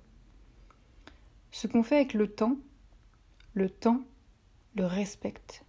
Ce 1.52 1.68
qu'on 1.68 1.84
fait 1.84 1.96
avec 1.96 2.14
le 2.14 2.28
temps, 2.28 2.58
le 3.54 3.70
temps 3.70 4.02
le 4.76 4.86
respecte. 4.86 5.64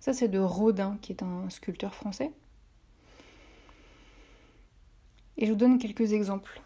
Ça, 0.00 0.12
c'est 0.12 0.28
de 0.28 0.38
Rodin, 0.38 0.98
qui 1.00 1.12
est 1.12 1.22
un 1.22 1.48
sculpteur 1.48 1.94
français. 1.94 2.30
Et 5.36 5.46
je 5.46 5.52
vous 5.52 5.58
donne 5.58 5.78
quelques 5.78 6.12
exemples. 6.12 6.60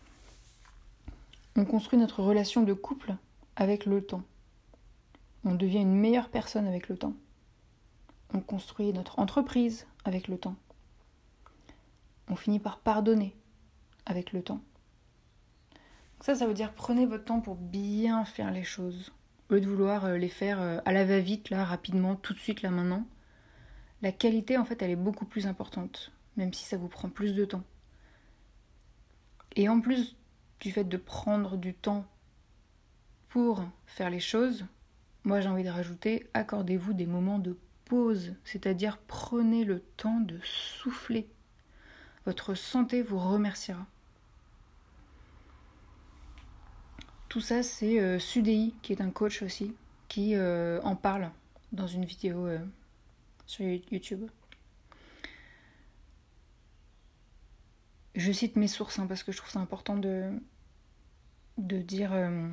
On 1.56 1.64
construit 1.64 1.98
notre 1.98 2.22
relation 2.22 2.62
de 2.62 2.72
couple 2.72 3.14
avec 3.56 3.86
le 3.86 4.04
temps. 4.04 4.22
On 5.44 5.54
devient 5.54 5.80
une 5.80 5.94
meilleure 5.94 6.28
personne 6.28 6.66
avec 6.66 6.88
le 6.88 6.96
temps. 6.96 7.14
On 8.34 8.40
construit 8.40 8.92
notre 8.92 9.18
entreprise 9.18 9.86
avec 10.04 10.28
le 10.28 10.38
temps. 10.38 10.56
On 12.28 12.36
finit 12.36 12.58
par 12.58 12.78
pardonner 12.80 13.34
avec 14.04 14.32
le 14.32 14.42
temps. 14.42 14.60
Ça, 16.20 16.34
ça 16.34 16.46
veut 16.46 16.54
dire 16.54 16.74
prenez 16.74 17.06
votre 17.06 17.24
temps 17.24 17.40
pour 17.40 17.54
bien 17.54 18.24
faire 18.24 18.50
les 18.50 18.64
choses. 18.64 19.12
Au 19.50 19.54
lieu 19.54 19.60
de 19.60 19.68
vouloir 19.68 20.04
euh, 20.04 20.18
les 20.18 20.28
faire 20.28 20.60
euh, 20.60 20.78
à 20.84 20.92
la 20.92 21.04
va-vite, 21.04 21.48
là, 21.48 21.64
rapidement, 21.64 22.16
tout 22.16 22.34
de 22.34 22.38
suite, 22.38 22.60
là, 22.62 22.70
maintenant. 22.70 23.06
La 24.02 24.12
qualité, 24.12 24.58
en 24.58 24.64
fait, 24.64 24.82
elle 24.82 24.90
est 24.90 24.96
beaucoup 24.96 25.24
plus 25.24 25.46
importante, 25.46 26.12
même 26.36 26.52
si 26.52 26.64
ça 26.64 26.76
vous 26.76 26.88
prend 26.88 27.08
plus 27.08 27.34
de 27.34 27.44
temps. 27.44 27.64
Et 29.56 29.68
en 29.68 29.80
plus 29.80 30.16
du 30.60 30.70
fait 30.70 30.84
de 30.84 30.96
prendre 30.96 31.56
du 31.56 31.72
temps 31.72 32.04
pour 33.28 33.64
faire 33.86 34.10
les 34.10 34.20
choses, 34.20 34.66
moi 35.28 35.42
j'ai 35.42 35.48
envie 35.50 35.62
de 35.62 35.68
rajouter, 35.68 36.26
accordez-vous 36.32 36.94
des 36.94 37.04
moments 37.04 37.38
de 37.38 37.58
pause, 37.84 38.32
c'est-à-dire 38.44 38.96
prenez 39.06 39.64
le 39.64 39.80
temps 39.80 40.20
de 40.20 40.40
souffler. 40.42 41.28
Votre 42.24 42.54
santé 42.54 43.02
vous 43.02 43.18
remerciera. 43.18 43.86
Tout 47.28 47.42
ça, 47.42 47.62
c'est 47.62 48.00
euh, 48.00 48.18
Sudei, 48.18 48.72
qui 48.80 48.94
est 48.94 49.02
un 49.02 49.10
coach 49.10 49.42
aussi, 49.42 49.74
qui 50.08 50.34
euh, 50.34 50.80
en 50.82 50.96
parle 50.96 51.30
dans 51.72 51.86
une 51.86 52.06
vidéo 52.06 52.46
euh, 52.46 52.58
sur 53.44 53.66
YouTube. 53.66 54.30
Je 58.14 58.32
cite 58.32 58.56
mes 58.56 58.66
sources 58.66 58.98
hein, 58.98 59.06
parce 59.06 59.22
que 59.22 59.32
je 59.32 59.36
trouve 59.36 59.50
ça 59.50 59.60
important 59.60 59.98
de, 59.98 60.32
de 61.58 61.82
dire 61.82 62.14
euh, 62.14 62.48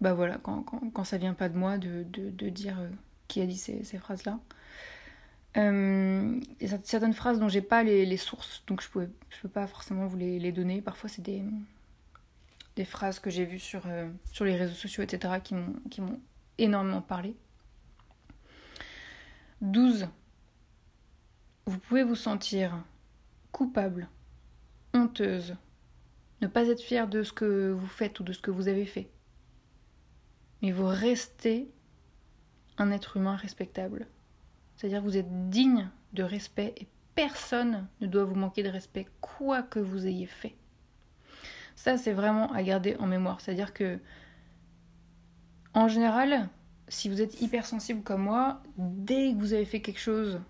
bah 0.00 0.12
voilà 0.14 0.38
quand, 0.38 0.62
quand, 0.62 0.90
quand, 0.90 1.04
ça 1.04 1.18
vient 1.18 1.34
pas 1.34 1.48
de 1.48 1.56
moi 1.56 1.78
de, 1.78 2.02
dire 2.50 2.80
euh, 2.80 2.88
qui 3.28 3.40
a 3.40 3.46
dit 3.46 3.56
ces, 3.56 3.82
ces 3.84 3.98
phrases 3.98 4.24
là 4.24 4.38
euh, 5.56 6.38
certaines 6.84 7.14
phrases 7.14 7.40
dont 7.40 7.48
j'ai 7.48 7.62
pas 7.62 7.82
les, 7.82 8.16
sources 8.18 8.62
donc 8.66 8.82
je 8.82 8.88
je 9.30 9.40
peux 9.40 9.48
pas 9.48 9.66
forcément 9.66 10.06
vous 10.06 10.16
les, 10.16 10.52
donner. 10.52 10.82
Parfois 10.82 11.08
c'est 11.08 11.22
des 11.22 12.84
phrases 12.84 13.20
que 13.20 13.30
j'ai 13.30 13.46
vues 13.46 13.58
sur, 13.58 13.82
euh, 13.86 14.08
les 14.40 14.56
réseaux 14.56 14.74
sociaux 14.74 15.02
etc 15.02 15.34
qui 15.42 15.54
m'ont 15.54 16.20
énormément 16.58 17.00
parlé. 17.00 17.34
12 19.62 20.08
vous 21.66 21.78
pouvez 21.78 22.04
vous 22.04 22.14
sentir 22.14 22.84
coupable 23.50 24.08
honteuse 24.94 25.56
ne 26.42 26.46
pas 26.46 26.68
être 26.68 26.82
fier 26.82 27.08
de 27.08 27.22
ce 27.22 27.32
que 27.32 27.70
vous 27.72 27.86
faites 27.86 28.20
ou 28.20 28.22
de 28.22 28.32
ce 28.32 28.40
que 28.40 28.50
vous 28.50 28.68
avez 28.68 28.84
fait. 28.84 29.08
Mais 30.62 30.70
vous 30.70 30.86
restez 30.86 31.70
un 32.78 32.90
être 32.90 33.16
humain 33.16 33.36
respectable. 33.36 34.06
C'est-à-dire 34.76 35.02
vous 35.02 35.16
êtes 35.16 35.48
digne 35.48 35.88
de 36.12 36.22
respect 36.22 36.74
et 36.76 36.86
personne 37.14 37.86
ne 38.00 38.06
doit 38.06 38.24
vous 38.24 38.34
manquer 38.34 38.62
de 38.62 38.68
respect, 38.68 39.06
quoi 39.20 39.62
que 39.62 39.78
vous 39.78 40.06
ayez 40.06 40.26
fait. 40.26 40.54
Ça, 41.74 41.98
c'est 41.98 42.12
vraiment 42.12 42.52
à 42.52 42.62
garder 42.62 42.96
en 42.98 43.06
mémoire. 43.06 43.40
C'est-à-dire 43.40 43.72
que, 43.72 43.98
en 45.74 45.88
général, 45.88 46.48
si 46.88 47.08
vous 47.08 47.20
êtes 47.20 47.40
hypersensible 47.40 48.02
comme 48.02 48.22
moi, 48.22 48.62
dès 48.76 49.32
que 49.32 49.38
vous 49.38 49.52
avez 49.52 49.64
fait 49.64 49.80
quelque 49.80 50.00
chose 50.00 50.40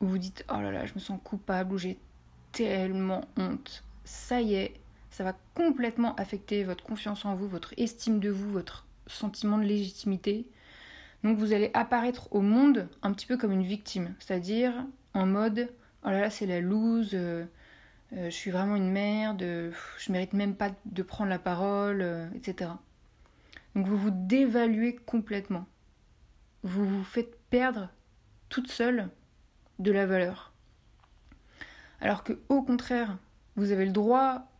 où 0.00 0.06
vous 0.06 0.18
dites 0.18 0.44
oh 0.48 0.60
là 0.60 0.70
là, 0.70 0.86
je 0.86 0.94
me 0.94 1.00
sens 1.00 1.18
coupable 1.22 1.74
ou 1.74 1.78
j'ai 1.78 1.98
tellement 2.52 3.24
honte, 3.36 3.84
ça 4.04 4.40
y 4.40 4.54
est, 4.54 4.74
ça 5.10 5.24
va 5.24 5.34
complètement 5.54 6.14
affecter 6.16 6.64
votre 6.64 6.84
confiance 6.84 7.24
en 7.24 7.34
vous, 7.34 7.48
votre 7.48 7.74
estime 7.76 8.20
de 8.20 8.30
vous, 8.30 8.50
votre 8.50 8.86
sentiment 9.08 9.58
de 9.58 9.64
légitimité. 9.64 10.46
Donc 11.24 11.38
vous 11.38 11.52
allez 11.52 11.70
apparaître 11.74 12.32
au 12.32 12.40
monde 12.40 12.88
un 13.02 13.12
petit 13.12 13.26
peu 13.26 13.36
comme 13.36 13.52
une 13.52 13.64
victime, 13.64 14.14
c'est-à-dire 14.20 14.72
en 15.14 15.26
mode 15.26 15.68
oh 16.04 16.10
là 16.10 16.20
là 16.20 16.30
c'est 16.30 16.46
la 16.46 16.60
loose, 16.60 17.10
euh, 17.14 17.44
euh, 18.12 18.30
je 18.30 18.34
suis 18.34 18.50
vraiment 18.50 18.76
une 18.76 18.90
merde, 18.90 19.42
je 19.42 20.12
mérite 20.12 20.32
même 20.32 20.54
pas 20.54 20.70
de 20.84 21.02
prendre 21.02 21.30
la 21.30 21.38
parole, 21.38 22.00
euh, 22.02 22.28
etc. 22.34 22.70
Donc 23.74 23.86
vous 23.86 23.96
vous 23.96 24.12
dévaluez 24.12 24.96
complètement. 24.96 25.66
Vous 26.62 26.86
vous 26.86 27.04
faites 27.04 27.38
perdre 27.50 27.90
toute 28.48 28.70
seule 28.70 29.10
de 29.78 29.92
la 29.92 30.06
valeur. 30.06 30.52
Alors 32.00 32.24
que 32.24 32.38
au 32.48 32.62
contraire, 32.62 33.18
vous 33.56 33.72
avez 33.72 33.84
le 33.84 33.92
droit 33.92 34.50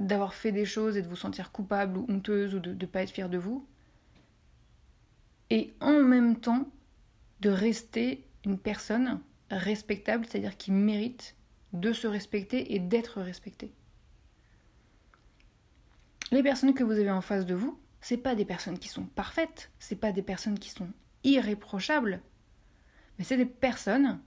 d'avoir 0.00 0.34
fait 0.34 0.50
des 0.50 0.64
choses 0.64 0.96
et 0.96 1.02
de 1.02 1.08
vous 1.08 1.16
sentir 1.16 1.52
coupable 1.52 1.98
ou 1.98 2.06
honteuse 2.08 2.54
ou 2.54 2.58
de 2.58 2.72
ne 2.72 2.86
pas 2.86 3.02
être 3.02 3.10
fière 3.10 3.28
de 3.28 3.38
vous. 3.38 3.66
Et 5.50 5.74
en 5.80 6.00
même 6.00 6.40
temps, 6.40 6.68
de 7.40 7.50
rester 7.50 8.24
une 8.44 8.58
personne 8.58 9.20
respectable, 9.50 10.24
c'est-à-dire 10.26 10.56
qui 10.56 10.70
mérite 10.70 11.34
de 11.72 11.92
se 11.92 12.06
respecter 12.06 12.74
et 12.74 12.78
d'être 12.78 13.20
respectée. 13.20 13.72
Les 16.30 16.42
personnes 16.42 16.74
que 16.74 16.84
vous 16.84 16.92
avez 16.92 17.10
en 17.10 17.20
face 17.20 17.46
de 17.46 17.54
vous, 17.54 17.78
c'est 18.00 18.16
pas 18.16 18.34
des 18.34 18.44
personnes 18.44 18.78
qui 18.78 18.88
sont 18.88 19.04
parfaites, 19.04 19.70
c'est 19.78 19.96
pas 19.96 20.12
des 20.12 20.22
personnes 20.22 20.58
qui 20.58 20.70
sont 20.70 20.88
irréprochables, 21.24 22.22
mais 23.18 23.24
c'est 23.24 23.36
des 23.36 23.46
personnes 23.46 24.20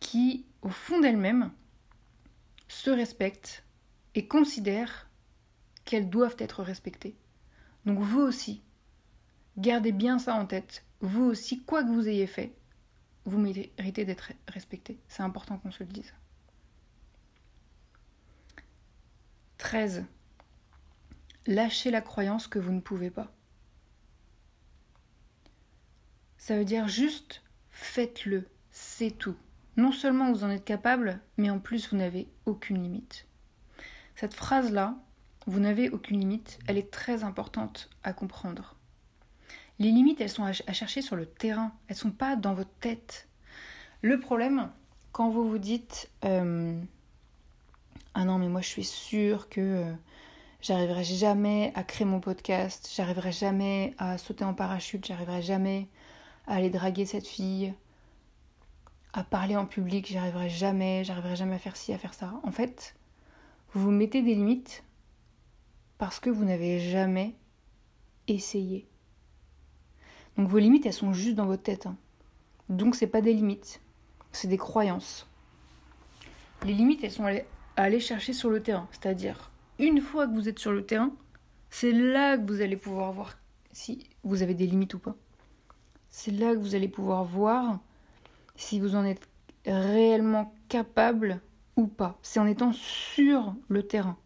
qui, 0.00 0.46
au 0.62 0.68
fond 0.68 1.00
d'elles-mêmes, 1.00 1.52
se 2.66 2.90
respectent 2.90 3.64
et 4.14 4.26
considèrent 4.26 5.08
qu'elles 5.84 6.10
doivent 6.10 6.36
être 6.38 6.62
respectées. 6.62 7.16
Donc 7.86 8.00
vous 8.00 8.20
aussi, 8.20 8.62
gardez 9.58 9.92
bien 9.92 10.18
ça 10.18 10.34
en 10.34 10.46
tête. 10.46 10.84
Vous 11.00 11.24
aussi, 11.24 11.62
quoi 11.62 11.82
que 11.82 11.90
vous 11.90 12.08
ayez 12.08 12.26
fait, 12.26 12.54
vous 13.24 13.38
méritez 13.38 14.04
d'être 14.04 14.32
respecté. 14.48 14.98
C'est 15.08 15.22
important 15.22 15.58
qu'on 15.58 15.70
se 15.70 15.84
le 15.84 15.90
dise. 15.90 16.14
13. 19.58 20.04
Lâchez 21.46 21.90
la 21.90 22.00
croyance 22.00 22.46
que 22.46 22.58
vous 22.58 22.72
ne 22.72 22.80
pouvez 22.80 23.10
pas. 23.10 23.32
Ça 26.36 26.56
veut 26.56 26.64
dire 26.64 26.88
juste 26.88 27.42
faites-le, 27.70 28.48
c'est 28.70 29.10
tout. 29.10 29.36
Non 29.76 29.92
seulement 29.92 30.32
vous 30.32 30.44
en 30.44 30.50
êtes 30.50 30.64
capable, 30.64 31.20
mais 31.36 31.50
en 31.50 31.58
plus 31.58 31.90
vous 31.90 31.96
n'avez 31.96 32.28
aucune 32.46 32.82
limite. 32.82 33.26
Cette 34.14 34.34
phrase-là, 34.34 34.96
vous 35.46 35.60
n'avez 35.60 35.90
aucune 35.90 36.18
limite, 36.18 36.58
elle 36.66 36.78
est 36.78 36.90
très 36.90 37.24
importante 37.24 37.90
à 38.02 38.12
comprendre. 38.12 38.77
Les 39.78 39.92
limites, 39.92 40.20
elles 40.20 40.30
sont 40.30 40.44
à 40.44 40.72
chercher 40.72 41.02
sur 41.02 41.14
le 41.14 41.24
terrain, 41.24 41.72
elles 41.86 41.94
ne 41.94 42.00
sont 42.00 42.10
pas 42.10 42.34
dans 42.34 42.52
votre 42.52 42.72
tête. 42.80 43.28
Le 44.02 44.18
problème, 44.18 44.70
quand 45.12 45.30
vous 45.30 45.48
vous 45.48 45.58
dites 45.58 46.10
euh, 46.24 46.80
Ah 48.14 48.24
non, 48.24 48.38
mais 48.38 48.48
moi 48.48 48.60
je 48.60 48.68
suis 48.68 48.84
sûre 48.84 49.48
que 49.48 49.60
euh, 49.60 49.92
j'arriverai 50.62 51.04
jamais 51.04 51.72
à 51.74 51.84
créer 51.84 52.06
mon 52.06 52.20
podcast, 52.20 52.90
j'arriverai 52.94 53.32
jamais 53.32 53.94
à 53.98 54.18
sauter 54.18 54.44
en 54.44 54.54
parachute, 54.54 55.06
j'arriverai 55.06 55.42
jamais 55.42 55.88
à 56.46 56.54
aller 56.54 56.70
draguer 56.70 57.06
cette 57.06 57.26
fille, 57.26 57.72
à 59.12 59.22
parler 59.22 59.56
en 59.56 59.66
public, 59.66 60.08
j'arriverai 60.10 60.48
jamais, 60.48 61.04
j'arriverai 61.04 61.36
jamais 61.36 61.54
à 61.54 61.58
faire 61.58 61.76
ci, 61.76 61.92
à 61.92 61.98
faire 61.98 62.14
ça. 62.14 62.34
En 62.42 62.50
fait, 62.50 62.96
vous 63.72 63.82
vous 63.82 63.90
mettez 63.90 64.22
des 64.22 64.34
limites 64.34 64.82
parce 65.98 66.20
que 66.20 66.30
vous 66.30 66.44
n'avez 66.44 66.80
jamais 66.80 67.34
essayé. 68.28 68.88
Donc 70.38 70.48
vos 70.48 70.58
limites, 70.58 70.86
elles 70.86 70.92
sont 70.92 71.12
juste 71.12 71.34
dans 71.34 71.46
votre 71.46 71.64
tête. 71.64 71.86
Hein. 71.86 71.96
Donc 72.68 72.94
c'est 72.94 73.08
pas 73.08 73.20
des 73.20 73.34
limites, 73.34 73.80
c'est 74.30 74.46
des 74.46 74.56
croyances. 74.56 75.26
Les 76.64 76.72
limites, 76.72 77.02
elles 77.02 77.10
sont 77.10 77.26
à 77.26 77.42
aller 77.76 77.98
chercher 77.98 78.32
sur 78.32 78.48
le 78.48 78.62
terrain. 78.62 78.88
C'est-à-dire, 78.92 79.50
une 79.80 80.00
fois 80.00 80.28
que 80.28 80.32
vous 80.32 80.48
êtes 80.48 80.60
sur 80.60 80.72
le 80.72 80.86
terrain, 80.86 81.12
c'est 81.70 81.92
là 81.92 82.38
que 82.38 82.46
vous 82.46 82.60
allez 82.60 82.76
pouvoir 82.76 83.12
voir 83.12 83.36
si 83.72 84.08
vous 84.22 84.42
avez 84.42 84.54
des 84.54 84.66
limites 84.66 84.94
ou 84.94 85.00
pas. 85.00 85.16
C'est 86.08 86.30
là 86.30 86.54
que 86.54 86.60
vous 86.60 86.76
allez 86.76 86.88
pouvoir 86.88 87.24
voir 87.24 87.80
si 88.54 88.80
vous 88.80 88.94
en 88.94 89.04
êtes 89.04 89.28
réellement 89.66 90.54
capable 90.68 91.40
ou 91.76 91.88
pas. 91.88 92.16
C'est 92.22 92.40
en 92.40 92.46
étant 92.46 92.72
sur 92.72 93.54
le 93.68 93.82
terrain, 93.82 94.16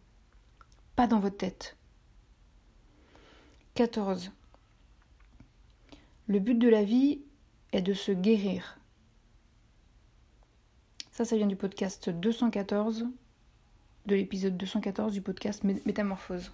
pas 0.95 1.07
dans 1.07 1.19
votre 1.19 1.37
tête. 1.37 1.75
14. 3.73 4.31
Le 6.27 6.39
but 6.39 6.55
de 6.55 6.69
la 6.69 6.83
vie 6.83 7.21
est 7.73 7.81
de 7.81 7.93
se 7.93 8.11
guérir. 8.11 8.79
Ça, 11.11 11.25
ça 11.25 11.35
vient 11.35 11.47
du 11.47 11.55
podcast 11.55 12.09
214, 12.09 13.07
de 14.05 14.15
l'épisode 14.15 14.57
214 14.57 15.13
du 15.13 15.21
podcast 15.21 15.63
Métamorphose. 15.63 16.51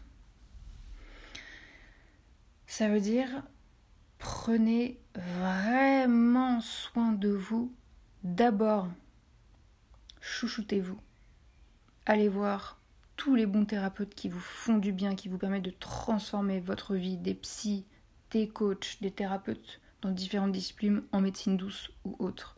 Ça 2.68 2.90
veut 2.90 3.00
dire 3.00 3.44
prenez 4.18 5.00
vraiment 5.14 6.62
soin 6.62 7.14
de 7.14 7.30
vous 7.30 7.74
d'abord 8.24 8.90
chouchoutez-vous. 10.20 11.00
Allez 12.06 12.28
voir 12.28 12.80
tous 13.16 13.36
les 13.36 13.46
bons 13.46 13.66
thérapeutes 13.66 14.16
qui 14.16 14.30
vous 14.30 14.40
font 14.40 14.78
du 14.78 14.92
bien, 14.92 15.16
qui 15.16 15.30
vous 15.30 15.38
permettent 15.38 15.64
de 15.64 15.74
transformer 15.80 16.60
votre 16.60 16.96
vie, 16.96 17.18
des 17.18 17.34
psys, 17.34 17.86
des 18.32 18.48
coachs, 18.48 18.98
des 19.02 19.12
thérapeutes 19.12 19.80
dans 20.02 20.12
différentes 20.12 20.52
disciplines 20.52 21.04
en 21.12 21.22
médecine 21.22 21.58
douce 21.58 21.92
ou 22.06 22.16
autre. 22.20 22.56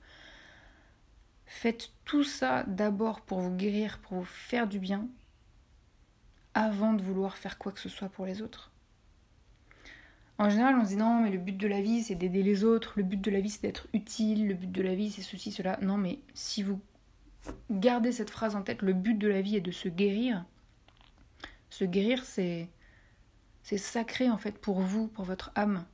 Faites 1.46 1.92
tout 2.06 2.24
ça 2.24 2.64
d'abord 2.64 3.22
pour 3.22 3.40
vous 3.40 3.56
guérir, 3.56 4.00
pour 4.00 4.20
vous 4.20 4.26
faire 4.26 4.68
du 4.68 4.80
bien, 4.80 5.08
avant 6.54 6.94
de 6.94 7.02
vouloir 7.02 7.38
faire 7.38 7.58
quoi 7.58 7.72
que 7.72 7.80
ce 7.80 7.90
soit 7.90 8.10
pour 8.10 8.26
les 8.26 8.42
autres. 8.42 8.72
En 10.38 10.50
général, 10.50 10.76
on 10.76 10.84
se 10.84 10.90
dit 10.90 10.96
non, 10.96 11.22
mais 11.22 11.30
le 11.30 11.38
but 11.38 11.56
de 11.56 11.68
la 11.68 11.82
vie, 11.82 12.02
c'est 12.02 12.16
d'aider 12.16 12.42
les 12.42 12.64
autres, 12.64 12.94
le 12.96 13.04
but 13.04 13.22
de 13.22 13.30
la 13.30 13.42
vie, 13.42 13.50
c'est 13.50 13.62
d'être 13.62 13.88
utile, 13.94 14.48
le 14.48 14.54
but 14.56 14.72
de 14.72 14.82
la 14.82 14.96
vie, 14.96 15.12
c'est 15.12 15.22
ceci, 15.22 15.52
cela. 15.52 15.78
Non, 15.82 15.98
mais 15.98 16.20
si 16.34 16.64
vous 16.64 16.80
gardez 17.70 18.12
cette 18.12 18.30
phrase 18.30 18.56
en 18.56 18.64
tête, 18.64 18.82
le 18.82 18.94
but 18.94 19.16
de 19.16 19.28
la 19.28 19.42
vie 19.42 19.58
est 19.58 19.62
de 19.62 19.72
se 19.72 19.88
guérir. 19.88 20.46
Se 21.70 21.86
guérir, 21.86 22.24
c'est 22.24 22.70
c'est 23.64 23.78
sacré 23.78 24.30
en 24.30 24.38
fait 24.38 24.58
pour 24.58 24.82
vous, 24.82 25.08
pour 25.08 25.26
votre 25.26 25.52
âme. 25.56 25.86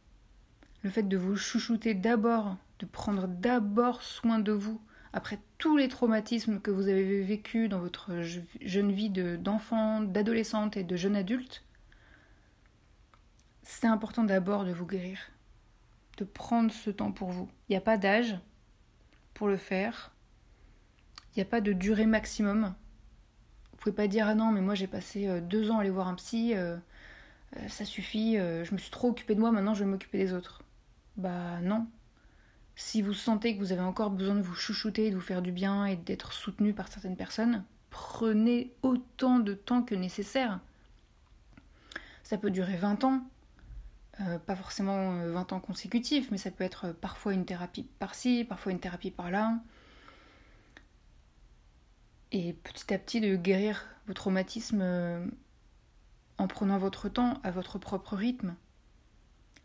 Le 0.84 0.90
fait 0.90 1.04
de 1.04 1.18
vous 1.18 1.36
chouchouter 1.36 1.94
d'abord, 1.94 2.58
de 2.80 2.86
prendre 2.86 3.28
d'abord 3.28 4.02
soin 4.02 4.40
de 4.40 4.52
vous 4.52 4.82
après 5.14 5.40
tous 5.58 5.78
les 5.78 5.88
traumatismes 5.88 6.60
que 6.60 6.72
vous 6.72 6.88
avez 6.88 7.24
vécus 7.24 7.70
dans 7.70 7.80
votre 7.80 8.22
jeune 8.62 8.92
vie 8.92 9.10
d'enfant, 9.10 10.02
d'adolescente 10.02 10.78
et 10.78 10.84
de 10.84 10.96
jeune 10.96 11.16
adulte, 11.16 11.64
c'est 13.64 13.88
important 13.88 14.24
d'abord 14.24 14.64
de 14.64 14.72
vous 14.72 14.86
guérir, 14.86 15.20
de 16.18 16.24
prendre 16.24 16.72
ce 16.72 16.90
temps 16.90 17.12
pour 17.12 17.32
vous. 17.32 17.50
Il 17.68 17.74
n'y 17.74 17.78
a 17.78 17.82
pas 17.82 17.98
d'âge 17.98 18.38
pour 19.34 19.48
le 19.48 19.58
faire, 19.58 20.14
il 21.36 21.40
n'y 21.40 21.44
a 21.44 21.50
pas 21.50 21.62
de 21.62 21.74
durée 21.74 22.06
maximum. 22.06 22.76
Vous 23.72 23.78
pouvez 23.78 23.96
pas 23.96 24.08
dire 24.08 24.28
ah 24.28 24.36
non 24.36 24.52
mais 24.52 24.62
moi 24.62 24.76
j'ai 24.76 24.88
passé 24.88 25.28
euh, 25.28 25.42
deux 25.42 25.72
ans 25.72 25.78
à 25.78 25.82
aller 25.82 25.90
voir 25.90 26.08
un 26.08 26.16
psy, 26.16 26.54
euh, 26.56 26.78
euh, 27.56 27.68
ça 27.68 27.86
suffit, 27.86 28.36
je 28.38 28.74
me 28.74 28.78
suis 28.78 28.92
trop 28.92 29.10
occupée 29.10 29.36
de 29.36 29.40
moi, 29.40 29.52
maintenant 29.52 29.74
je 29.74 29.84
vais 29.84 29.90
m'occuper 29.90 30.18
des 30.18 30.34
autres. 30.34 30.64
Bah 31.16 31.60
non. 31.62 31.88
Si 32.76 33.02
vous 33.02 33.14
sentez 33.14 33.56
que 33.56 33.60
vous 33.60 33.72
avez 33.72 33.82
encore 33.82 34.12
besoin 34.12 34.36
de 34.36 34.42
vous 34.42 34.54
chouchouter, 34.54 35.10
de 35.10 35.16
vous 35.16 35.22
faire 35.22 35.42
du 35.42 35.52
bien 35.52 35.86
et 35.86 35.96
d'être 35.96 36.32
soutenu 36.32 36.74
par 36.74 36.88
certaines 36.90 37.16
personnes, 37.16 37.64
prenez 37.90 38.74
autant 38.84 39.40
de 39.40 39.54
temps 39.54 39.82
que 39.82 39.96
nécessaire. 39.96 40.60
Ça 42.22 42.38
peut 42.38 42.52
durer 42.52 42.78
20 42.78 43.04
ans, 43.04 43.24
pas 44.46 44.56
forcément 44.56 45.26
20 45.26 45.54
ans 45.54 45.60
consécutifs, 45.60 46.30
mais 46.30 46.38
ça 46.38 46.52
peut 46.52 46.64
être 46.64 46.92
parfois 46.92 47.34
une 47.34 47.46
thérapie 47.46 47.88
par-ci, 47.98 48.44
parfois 48.44 48.74
une 48.74 48.80
thérapie 48.80 49.12
par-là 49.12 49.58
et 52.32 52.54
petit 52.54 52.94
à 52.94 52.98
petit 52.98 53.22
de 53.22 53.36
guérir 53.36 53.86
vos 54.08 54.14
traumatismes 54.14 54.82
euh, 54.82 55.26
en 56.38 56.48
prenant 56.48 56.78
votre 56.78 57.10
temps 57.10 57.40
à 57.44 57.52
votre 57.52 57.80
propre 57.80 58.16
rythme, 58.16 58.56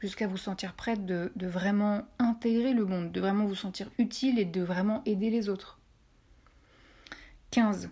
jusqu'à 0.00 0.26
vous 0.26 0.36
sentir 0.36 0.74
prête 0.74 1.06
de, 1.06 1.30
vraiment 1.36 2.06
intégrer 2.18 2.72
le 2.72 2.84
monde, 2.84 3.12
de 3.12 3.20
vraiment 3.20 3.44
vous 3.44 3.54
sentir 3.54 3.90
utile 3.98 4.38
et 4.38 4.44
de 4.44 4.62
vraiment 4.62 5.02
aider 5.04 5.30
les 5.30 5.48
autres. 5.48 5.78
15. 7.50 7.90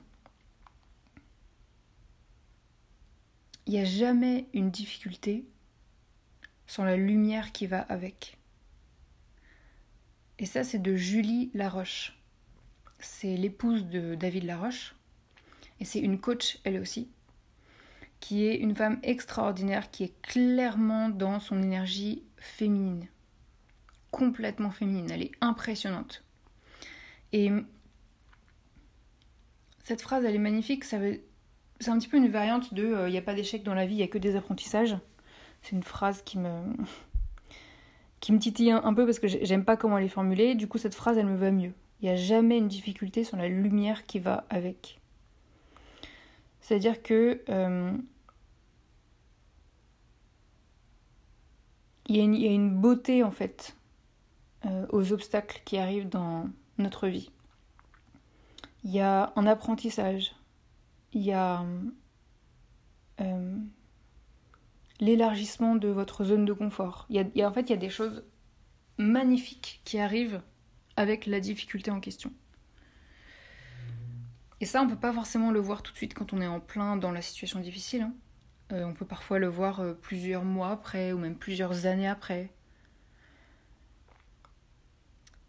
Il 3.66 3.74
n'y 3.74 3.80
a 3.80 3.84
jamais 3.84 4.46
une 4.54 4.70
difficulté 4.70 5.44
sans 6.66 6.84
la 6.84 6.96
lumière 6.96 7.52
qui 7.52 7.66
va 7.66 7.80
avec. 7.80 8.38
Et 10.38 10.46
ça, 10.46 10.64
c'est 10.64 10.78
de 10.78 10.96
Julie 10.96 11.50
Laroche 11.52 12.20
c'est 13.00 13.36
l'épouse 13.36 13.86
de 13.86 14.14
David 14.14 14.44
Laroche, 14.44 14.94
et 15.80 15.84
c'est 15.84 15.98
une 15.98 16.20
coach 16.20 16.58
elle 16.64 16.78
aussi, 16.78 17.08
qui 18.20 18.46
est 18.46 18.56
une 18.56 18.74
femme 18.74 18.98
extraordinaire, 19.02 19.90
qui 19.90 20.04
est 20.04 20.22
clairement 20.22 21.08
dans 21.08 21.40
son 21.40 21.62
énergie 21.62 22.22
féminine, 22.36 23.06
complètement 24.10 24.70
féminine, 24.70 25.10
elle 25.10 25.22
est 25.22 25.32
impressionnante. 25.40 26.24
Et 27.32 27.50
cette 29.84 30.02
phrase, 30.02 30.24
elle 30.24 30.34
est 30.34 30.38
magnifique, 30.38 30.84
ça 30.84 30.98
c'est 31.80 31.90
un 31.90 31.98
petit 31.98 32.08
peu 32.08 32.18
une 32.18 32.28
variante 32.28 32.74
de 32.74 32.84
euh, 32.84 33.08
il 33.08 33.12
n'y 33.12 33.18
a 33.18 33.22
pas 33.22 33.34
d'échec 33.34 33.62
dans 33.62 33.74
la 33.74 33.86
vie, 33.86 33.94
il 33.94 33.98
n'y 33.98 34.02
a 34.02 34.08
que 34.08 34.18
des 34.18 34.36
apprentissages. 34.36 34.96
C'est 35.62 35.72
une 35.72 35.82
phrase 35.82 36.22
qui 36.22 36.38
me 36.38 36.50
qui 38.20 38.32
me 38.32 38.38
titille 38.38 38.70
un 38.70 38.94
peu 38.94 39.06
parce 39.06 39.18
que 39.18 39.28
j'aime 39.28 39.64
pas 39.64 39.78
comment 39.78 39.96
elle 39.96 40.04
est 40.04 40.08
formulée. 40.08 40.54
Du 40.54 40.68
coup, 40.68 40.76
cette 40.76 40.94
phrase, 40.94 41.16
elle 41.16 41.26
me 41.26 41.36
va 41.36 41.50
mieux. 41.50 41.72
Il 42.00 42.04
n'y 42.04 42.10
a 42.10 42.16
jamais 42.16 42.58
une 42.58 42.68
difficulté 42.68 43.24
sans 43.24 43.38
la 43.38 43.48
lumière 43.48 44.04
qui 44.04 44.18
va 44.18 44.44
avec. 44.50 45.00
C'est-à-dire 46.60 47.02
que 47.02 47.42
euh, 47.48 47.92
il, 52.10 52.16
y 52.16 52.48
a 52.48 52.52
une, 52.52 52.80
beauté 52.80 53.22
en 53.22 53.30
fait 53.30 53.76
euh, 54.66 54.86
aux 54.90 55.12
obstacles 55.12 55.62
qui 55.64 55.78
arrivent 55.78 56.08
dans 56.08 56.48
notre 56.76 57.06
vie. 57.06 57.30
Il 58.82 58.90
y 58.90 59.00
a 59.00 59.32
un 59.36 59.46
apprentissage, 59.46 60.34
il 61.12 61.22
y 61.22 61.32
a 61.32 61.64
euh, 63.20 63.58
l'élargissement 64.98 65.76
de 65.76 65.86
votre 65.86 66.24
zone 66.24 66.44
de 66.44 66.52
confort. 66.52 67.06
Il 67.10 67.30
y, 67.34 67.42
a, 67.42 67.48
en 67.48 67.52
fait, 67.52 67.62
il 67.62 67.70
y 67.70 67.74
a 67.74 67.76
des 67.76 67.90
choses 67.90 68.24
magnifiques 68.98 69.80
qui 69.84 70.00
arrivent 70.00 70.42
avec 70.96 71.26
la 71.26 71.38
difficulté 71.38 71.92
en 71.92 72.00
question. 72.00 72.32
Et 74.60 74.66
ça, 74.66 74.82
on 74.82 74.88
peut 74.88 74.96
pas 74.96 75.12
forcément 75.12 75.52
le 75.52 75.60
voir 75.60 75.82
tout 75.82 75.92
de 75.92 75.96
suite 75.96 76.14
quand 76.14 76.32
on 76.32 76.40
est 76.40 76.46
en 76.46 76.60
plein 76.60 76.96
dans 76.96 77.12
la 77.12 77.22
situation 77.22 77.60
difficile. 77.60 78.02
Hein. 78.02 78.14
Euh, 78.72 78.84
on 78.84 78.94
peut 78.94 79.06
parfois 79.06 79.38
le 79.38 79.48
voir 79.48 79.80
euh, 79.80 79.94
plusieurs 79.94 80.44
mois 80.44 80.70
après 80.70 81.12
ou 81.12 81.18
même 81.18 81.36
plusieurs 81.36 81.86
années 81.86 82.08
après. 82.08 82.50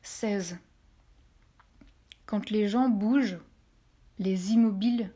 16. 0.02 0.58
Quand 2.26 2.50
les 2.50 2.68
gens 2.68 2.90
bougent, 2.90 3.40
les 4.18 4.52
immobiles 4.52 5.14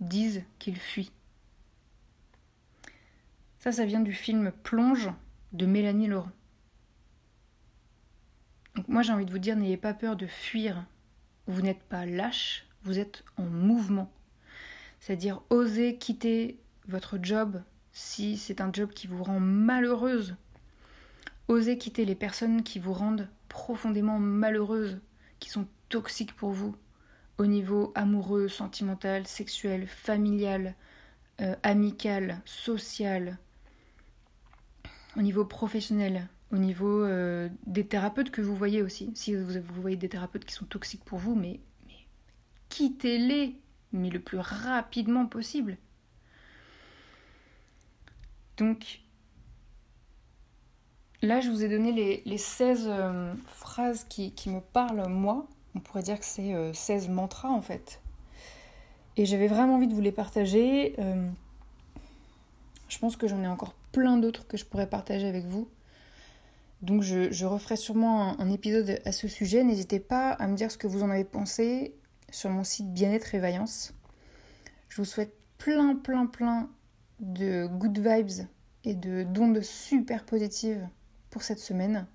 disent 0.00 0.44
qu'ils 0.58 0.76
fuient. 0.78 1.12
Ça, 3.58 3.72
ça 3.72 3.86
vient 3.86 4.00
du 4.00 4.12
film 4.12 4.52
Plonge 4.62 5.10
de 5.52 5.66
Mélanie 5.66 6.06
Laurent. 6.06 6.30
Donc 8.74 8.88
moi 8.88 9.02
j'ai 9.02 9.12
envie 9.12 9.24
de 9.24 9.30
vous 9.30 9.38
dire, 9.38 9.56
n'ayez 9.56 9.78
pas 9.78 9.94
peur 9.94 10.16
de 10.16 10.26
fuir. 10.26 10.84
Vous 11.46 11.62
n'êtes 11.62 11.82
pas 11.82 12.04
lâche, 12.04 12.66
vous 12.82 12.98
êtes 12.98 13.24
en 13.38 13.44
mouvement. 13.44 14.12
C'est-à-dire 15.00 15.42
osez 15.48 15.96
quitter 15.96 16.60
votre 16.88 17.18
job 17.22 17.62
si 17.92 18.36
c'est 18.36 18.60
un 18.60 18.70
job 18.72 18.90
qui 18.90 19.06
vous 19.06 19.22
rend 19.22 19.40
malheureuse. 19.40 20.36
Osez 21.48 21.78
quitter 21.78 22.04
les 22.04 22.14
personnes 22.14 22.62
qui 22.62 22.78
vous 22.78 22.92
rendent 22.92 23.28
profondément 23.48 24.18
malheureuse, 24.18 24.98
qui 25.38 25.48
sont 25.48 25.66
toxiques 25.88 26.34
pour 26.34 26.50
vous, 26.50 26.74
au 27.38 27.46
niveau 27.46 27.92
amoureux, 27.94 28.48
sentimental, 28.48 29.26
sexuel, 29.26 29.86
familial, 29.86 30.74
euh, 31.40 31.54
amical, 31.62 32.42
social, 32.44 33.38
au 35.16 35.22
niveau 35.22 35.44
professionnel 35.44 36.28
au 36.52 36.58
niveau 36.58 37.02
euh, 37.02 37.48
des 37.66 37.86
thérapeutes 37.86 38.30
que 38.30 38.40
vous 38.40 38.56
voyez 38.56 38.82
aussi. 38.82 39.10
Si 39.14 39.34
vous, 39.34 39.60
voyez 39.80 39.96
des 39.96 40.08
thérapeutes 40.08 40.44
qui 40.44 40.54
sont 40.54 40.64
toxiques 40.64 41.04
pour 41.04 41.18
vous, 41.18 41.34
mais, 41.34 41.60
quittez-les, 42.68 43.56
mais 43.92 44.10
le 44.10 44.20
plus 44.20 44.38
rapidement 44.38 45.26
possible. 45.26 45.76
Donc, 48.56 49.00
là, 51.22 51.40
je 51.40 51.50
vous 51.50 51.64
ai 51.64 51.68
donné 51.68 52.22
les, 52.24 52.38
16 52.38 52.86
euh, 52.86 53.34
phrases 53.46 54.04
qui, 54.08 54.32
me 54.46 54.60
parlent, 54.60 55.08
moi. 55.08 55.46
On 55.74 55.80
pourrait 55.80 56.02
dire 56.02 56.18
que 56.18 56.24
c'est 56.24 56.54
16 56.74 57.08
euh, 57.08 57.12
mantras, 57.12 57.48
en 57.48 57.62
fait. 57.62 58.00
Et 59.16 59.26
j'avais 59.26 59.48
vraiment 59.48 59.76
envie 59.76 59.88
de 59.88 59.94
vous 59.94 60.00
les 60.00 60.12
partager. 60.12 60.94
je 62.88 62.98
pense 62.98 63.16
que 63.16 63.26
j'en 63.28 63.42
ai 63.42 63.48
encore 63.48 63.74
plein 63.92 64.18
d'autres 64.18 64.46
que 64.46 64.58
je 64.58 64.66
pourrais 64.66 64.88
partager 64.88 65.26
avec 65.26 65.46
vous. 65.46 65.68
Donc 66.82 67.02
je, 67.02 67.44
referai 67.46 67.76
sûrement 67.76 68.38
un, 68.38 68.50
épisode 68.50 69.00
à 69.04 69.12
ce 69.12 69.28
sujet. 69.28 69.64
N'hésitez 69.64 70.00
pas 70.00 70.30
à 70.30 70.46
me 70.46 70.54
dire 70.54 70.70
ce 70.70 70.76
que 70.76 70.86
vous 70.86 71.02
en 71.02 71.10
avez 71.10 71.24
pensé 71.24 71.94
sur 72.30 72.50
mon 72.50 72.64
site 72.64 72.92
Bien-être 72.92 73.34
et 73.34 73.38
Vaillance. 73.38 73.94
Je 74.88 74.98
vous 74.98 75.04
souhaite 75.04 75.34
plein, 75.58 75.96
plein, 75.96 76.26
plein 76.26 76.68
de 77.20 77.66
good 77.66 77.98
vibes 77.98 78.46
et 78.84 78.94
de 78.94 79.22
d'ondes 79.22 79.62
super 79.62 80.24
positives 80.24 80.86
pour 81.30 81.42
cette 81.42 81.58
semaine. 81.58 82.06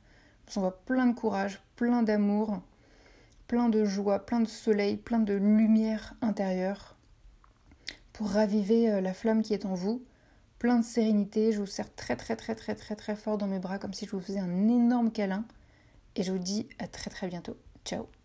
Je 0.47 0.53
vous 0.53 0.59
envoie 0.59 0.83
plein 0.85 1.07
de 1.07 1.15
courage, 1.15 1.61
plein 1.75 2.03
d'amour, 2.03 2.61
plein 3.47 3.69
de 3.69 3.85
joie, 3.85 4.25
plein 4.25 4.39
de 4.39 4.47
soleil, 4.47 4.97
plein 4.97 5.19
de 5.19 5.33
lumière 5.33 6.15
intérieure 6.21 6.95
pour 8.13 8.29
raviver 8.29 8.91
euh, 8.91 9.01
la 9.01 9.13
flamme 9.13 9.41
qui 9.41 9.53
est 9.53 9.65
en 9.65 9.73
vous 9.73 10.03
plein 10.61 10.77
de 10.77 10.85
sérénité. 10.85 11.51
Je 11.51 11.59
vous 11.59 11.65
serre 11.65 11.93
très 11.95 12.15
très 12.15 12.35
très 12.35 12.53
très 12.53 12.75
très 12.75 12.95
très 12.95 13.15
fort 13.15 13.39
dans 13.39 13.47
mes 13.47 13.57
bras 13.57 13.79
comme 13.79 13.93
si 13.93 14.05
je 14.05 14.11
vous 14.11 14.21
faisais 14.21 14.39
un 14.39 14.67
énorme 14.67 15.11
câlin. 15.11 15.43
Et 16.15 16.21
je 16.21 16.31
vous 16.31 16.37
dis 16.37 16.69
à 16.77 16.87
très 16.87 17.09
très 17.09 17.27
bientôt. 17.27 17.57
Ciao 17.83 18.20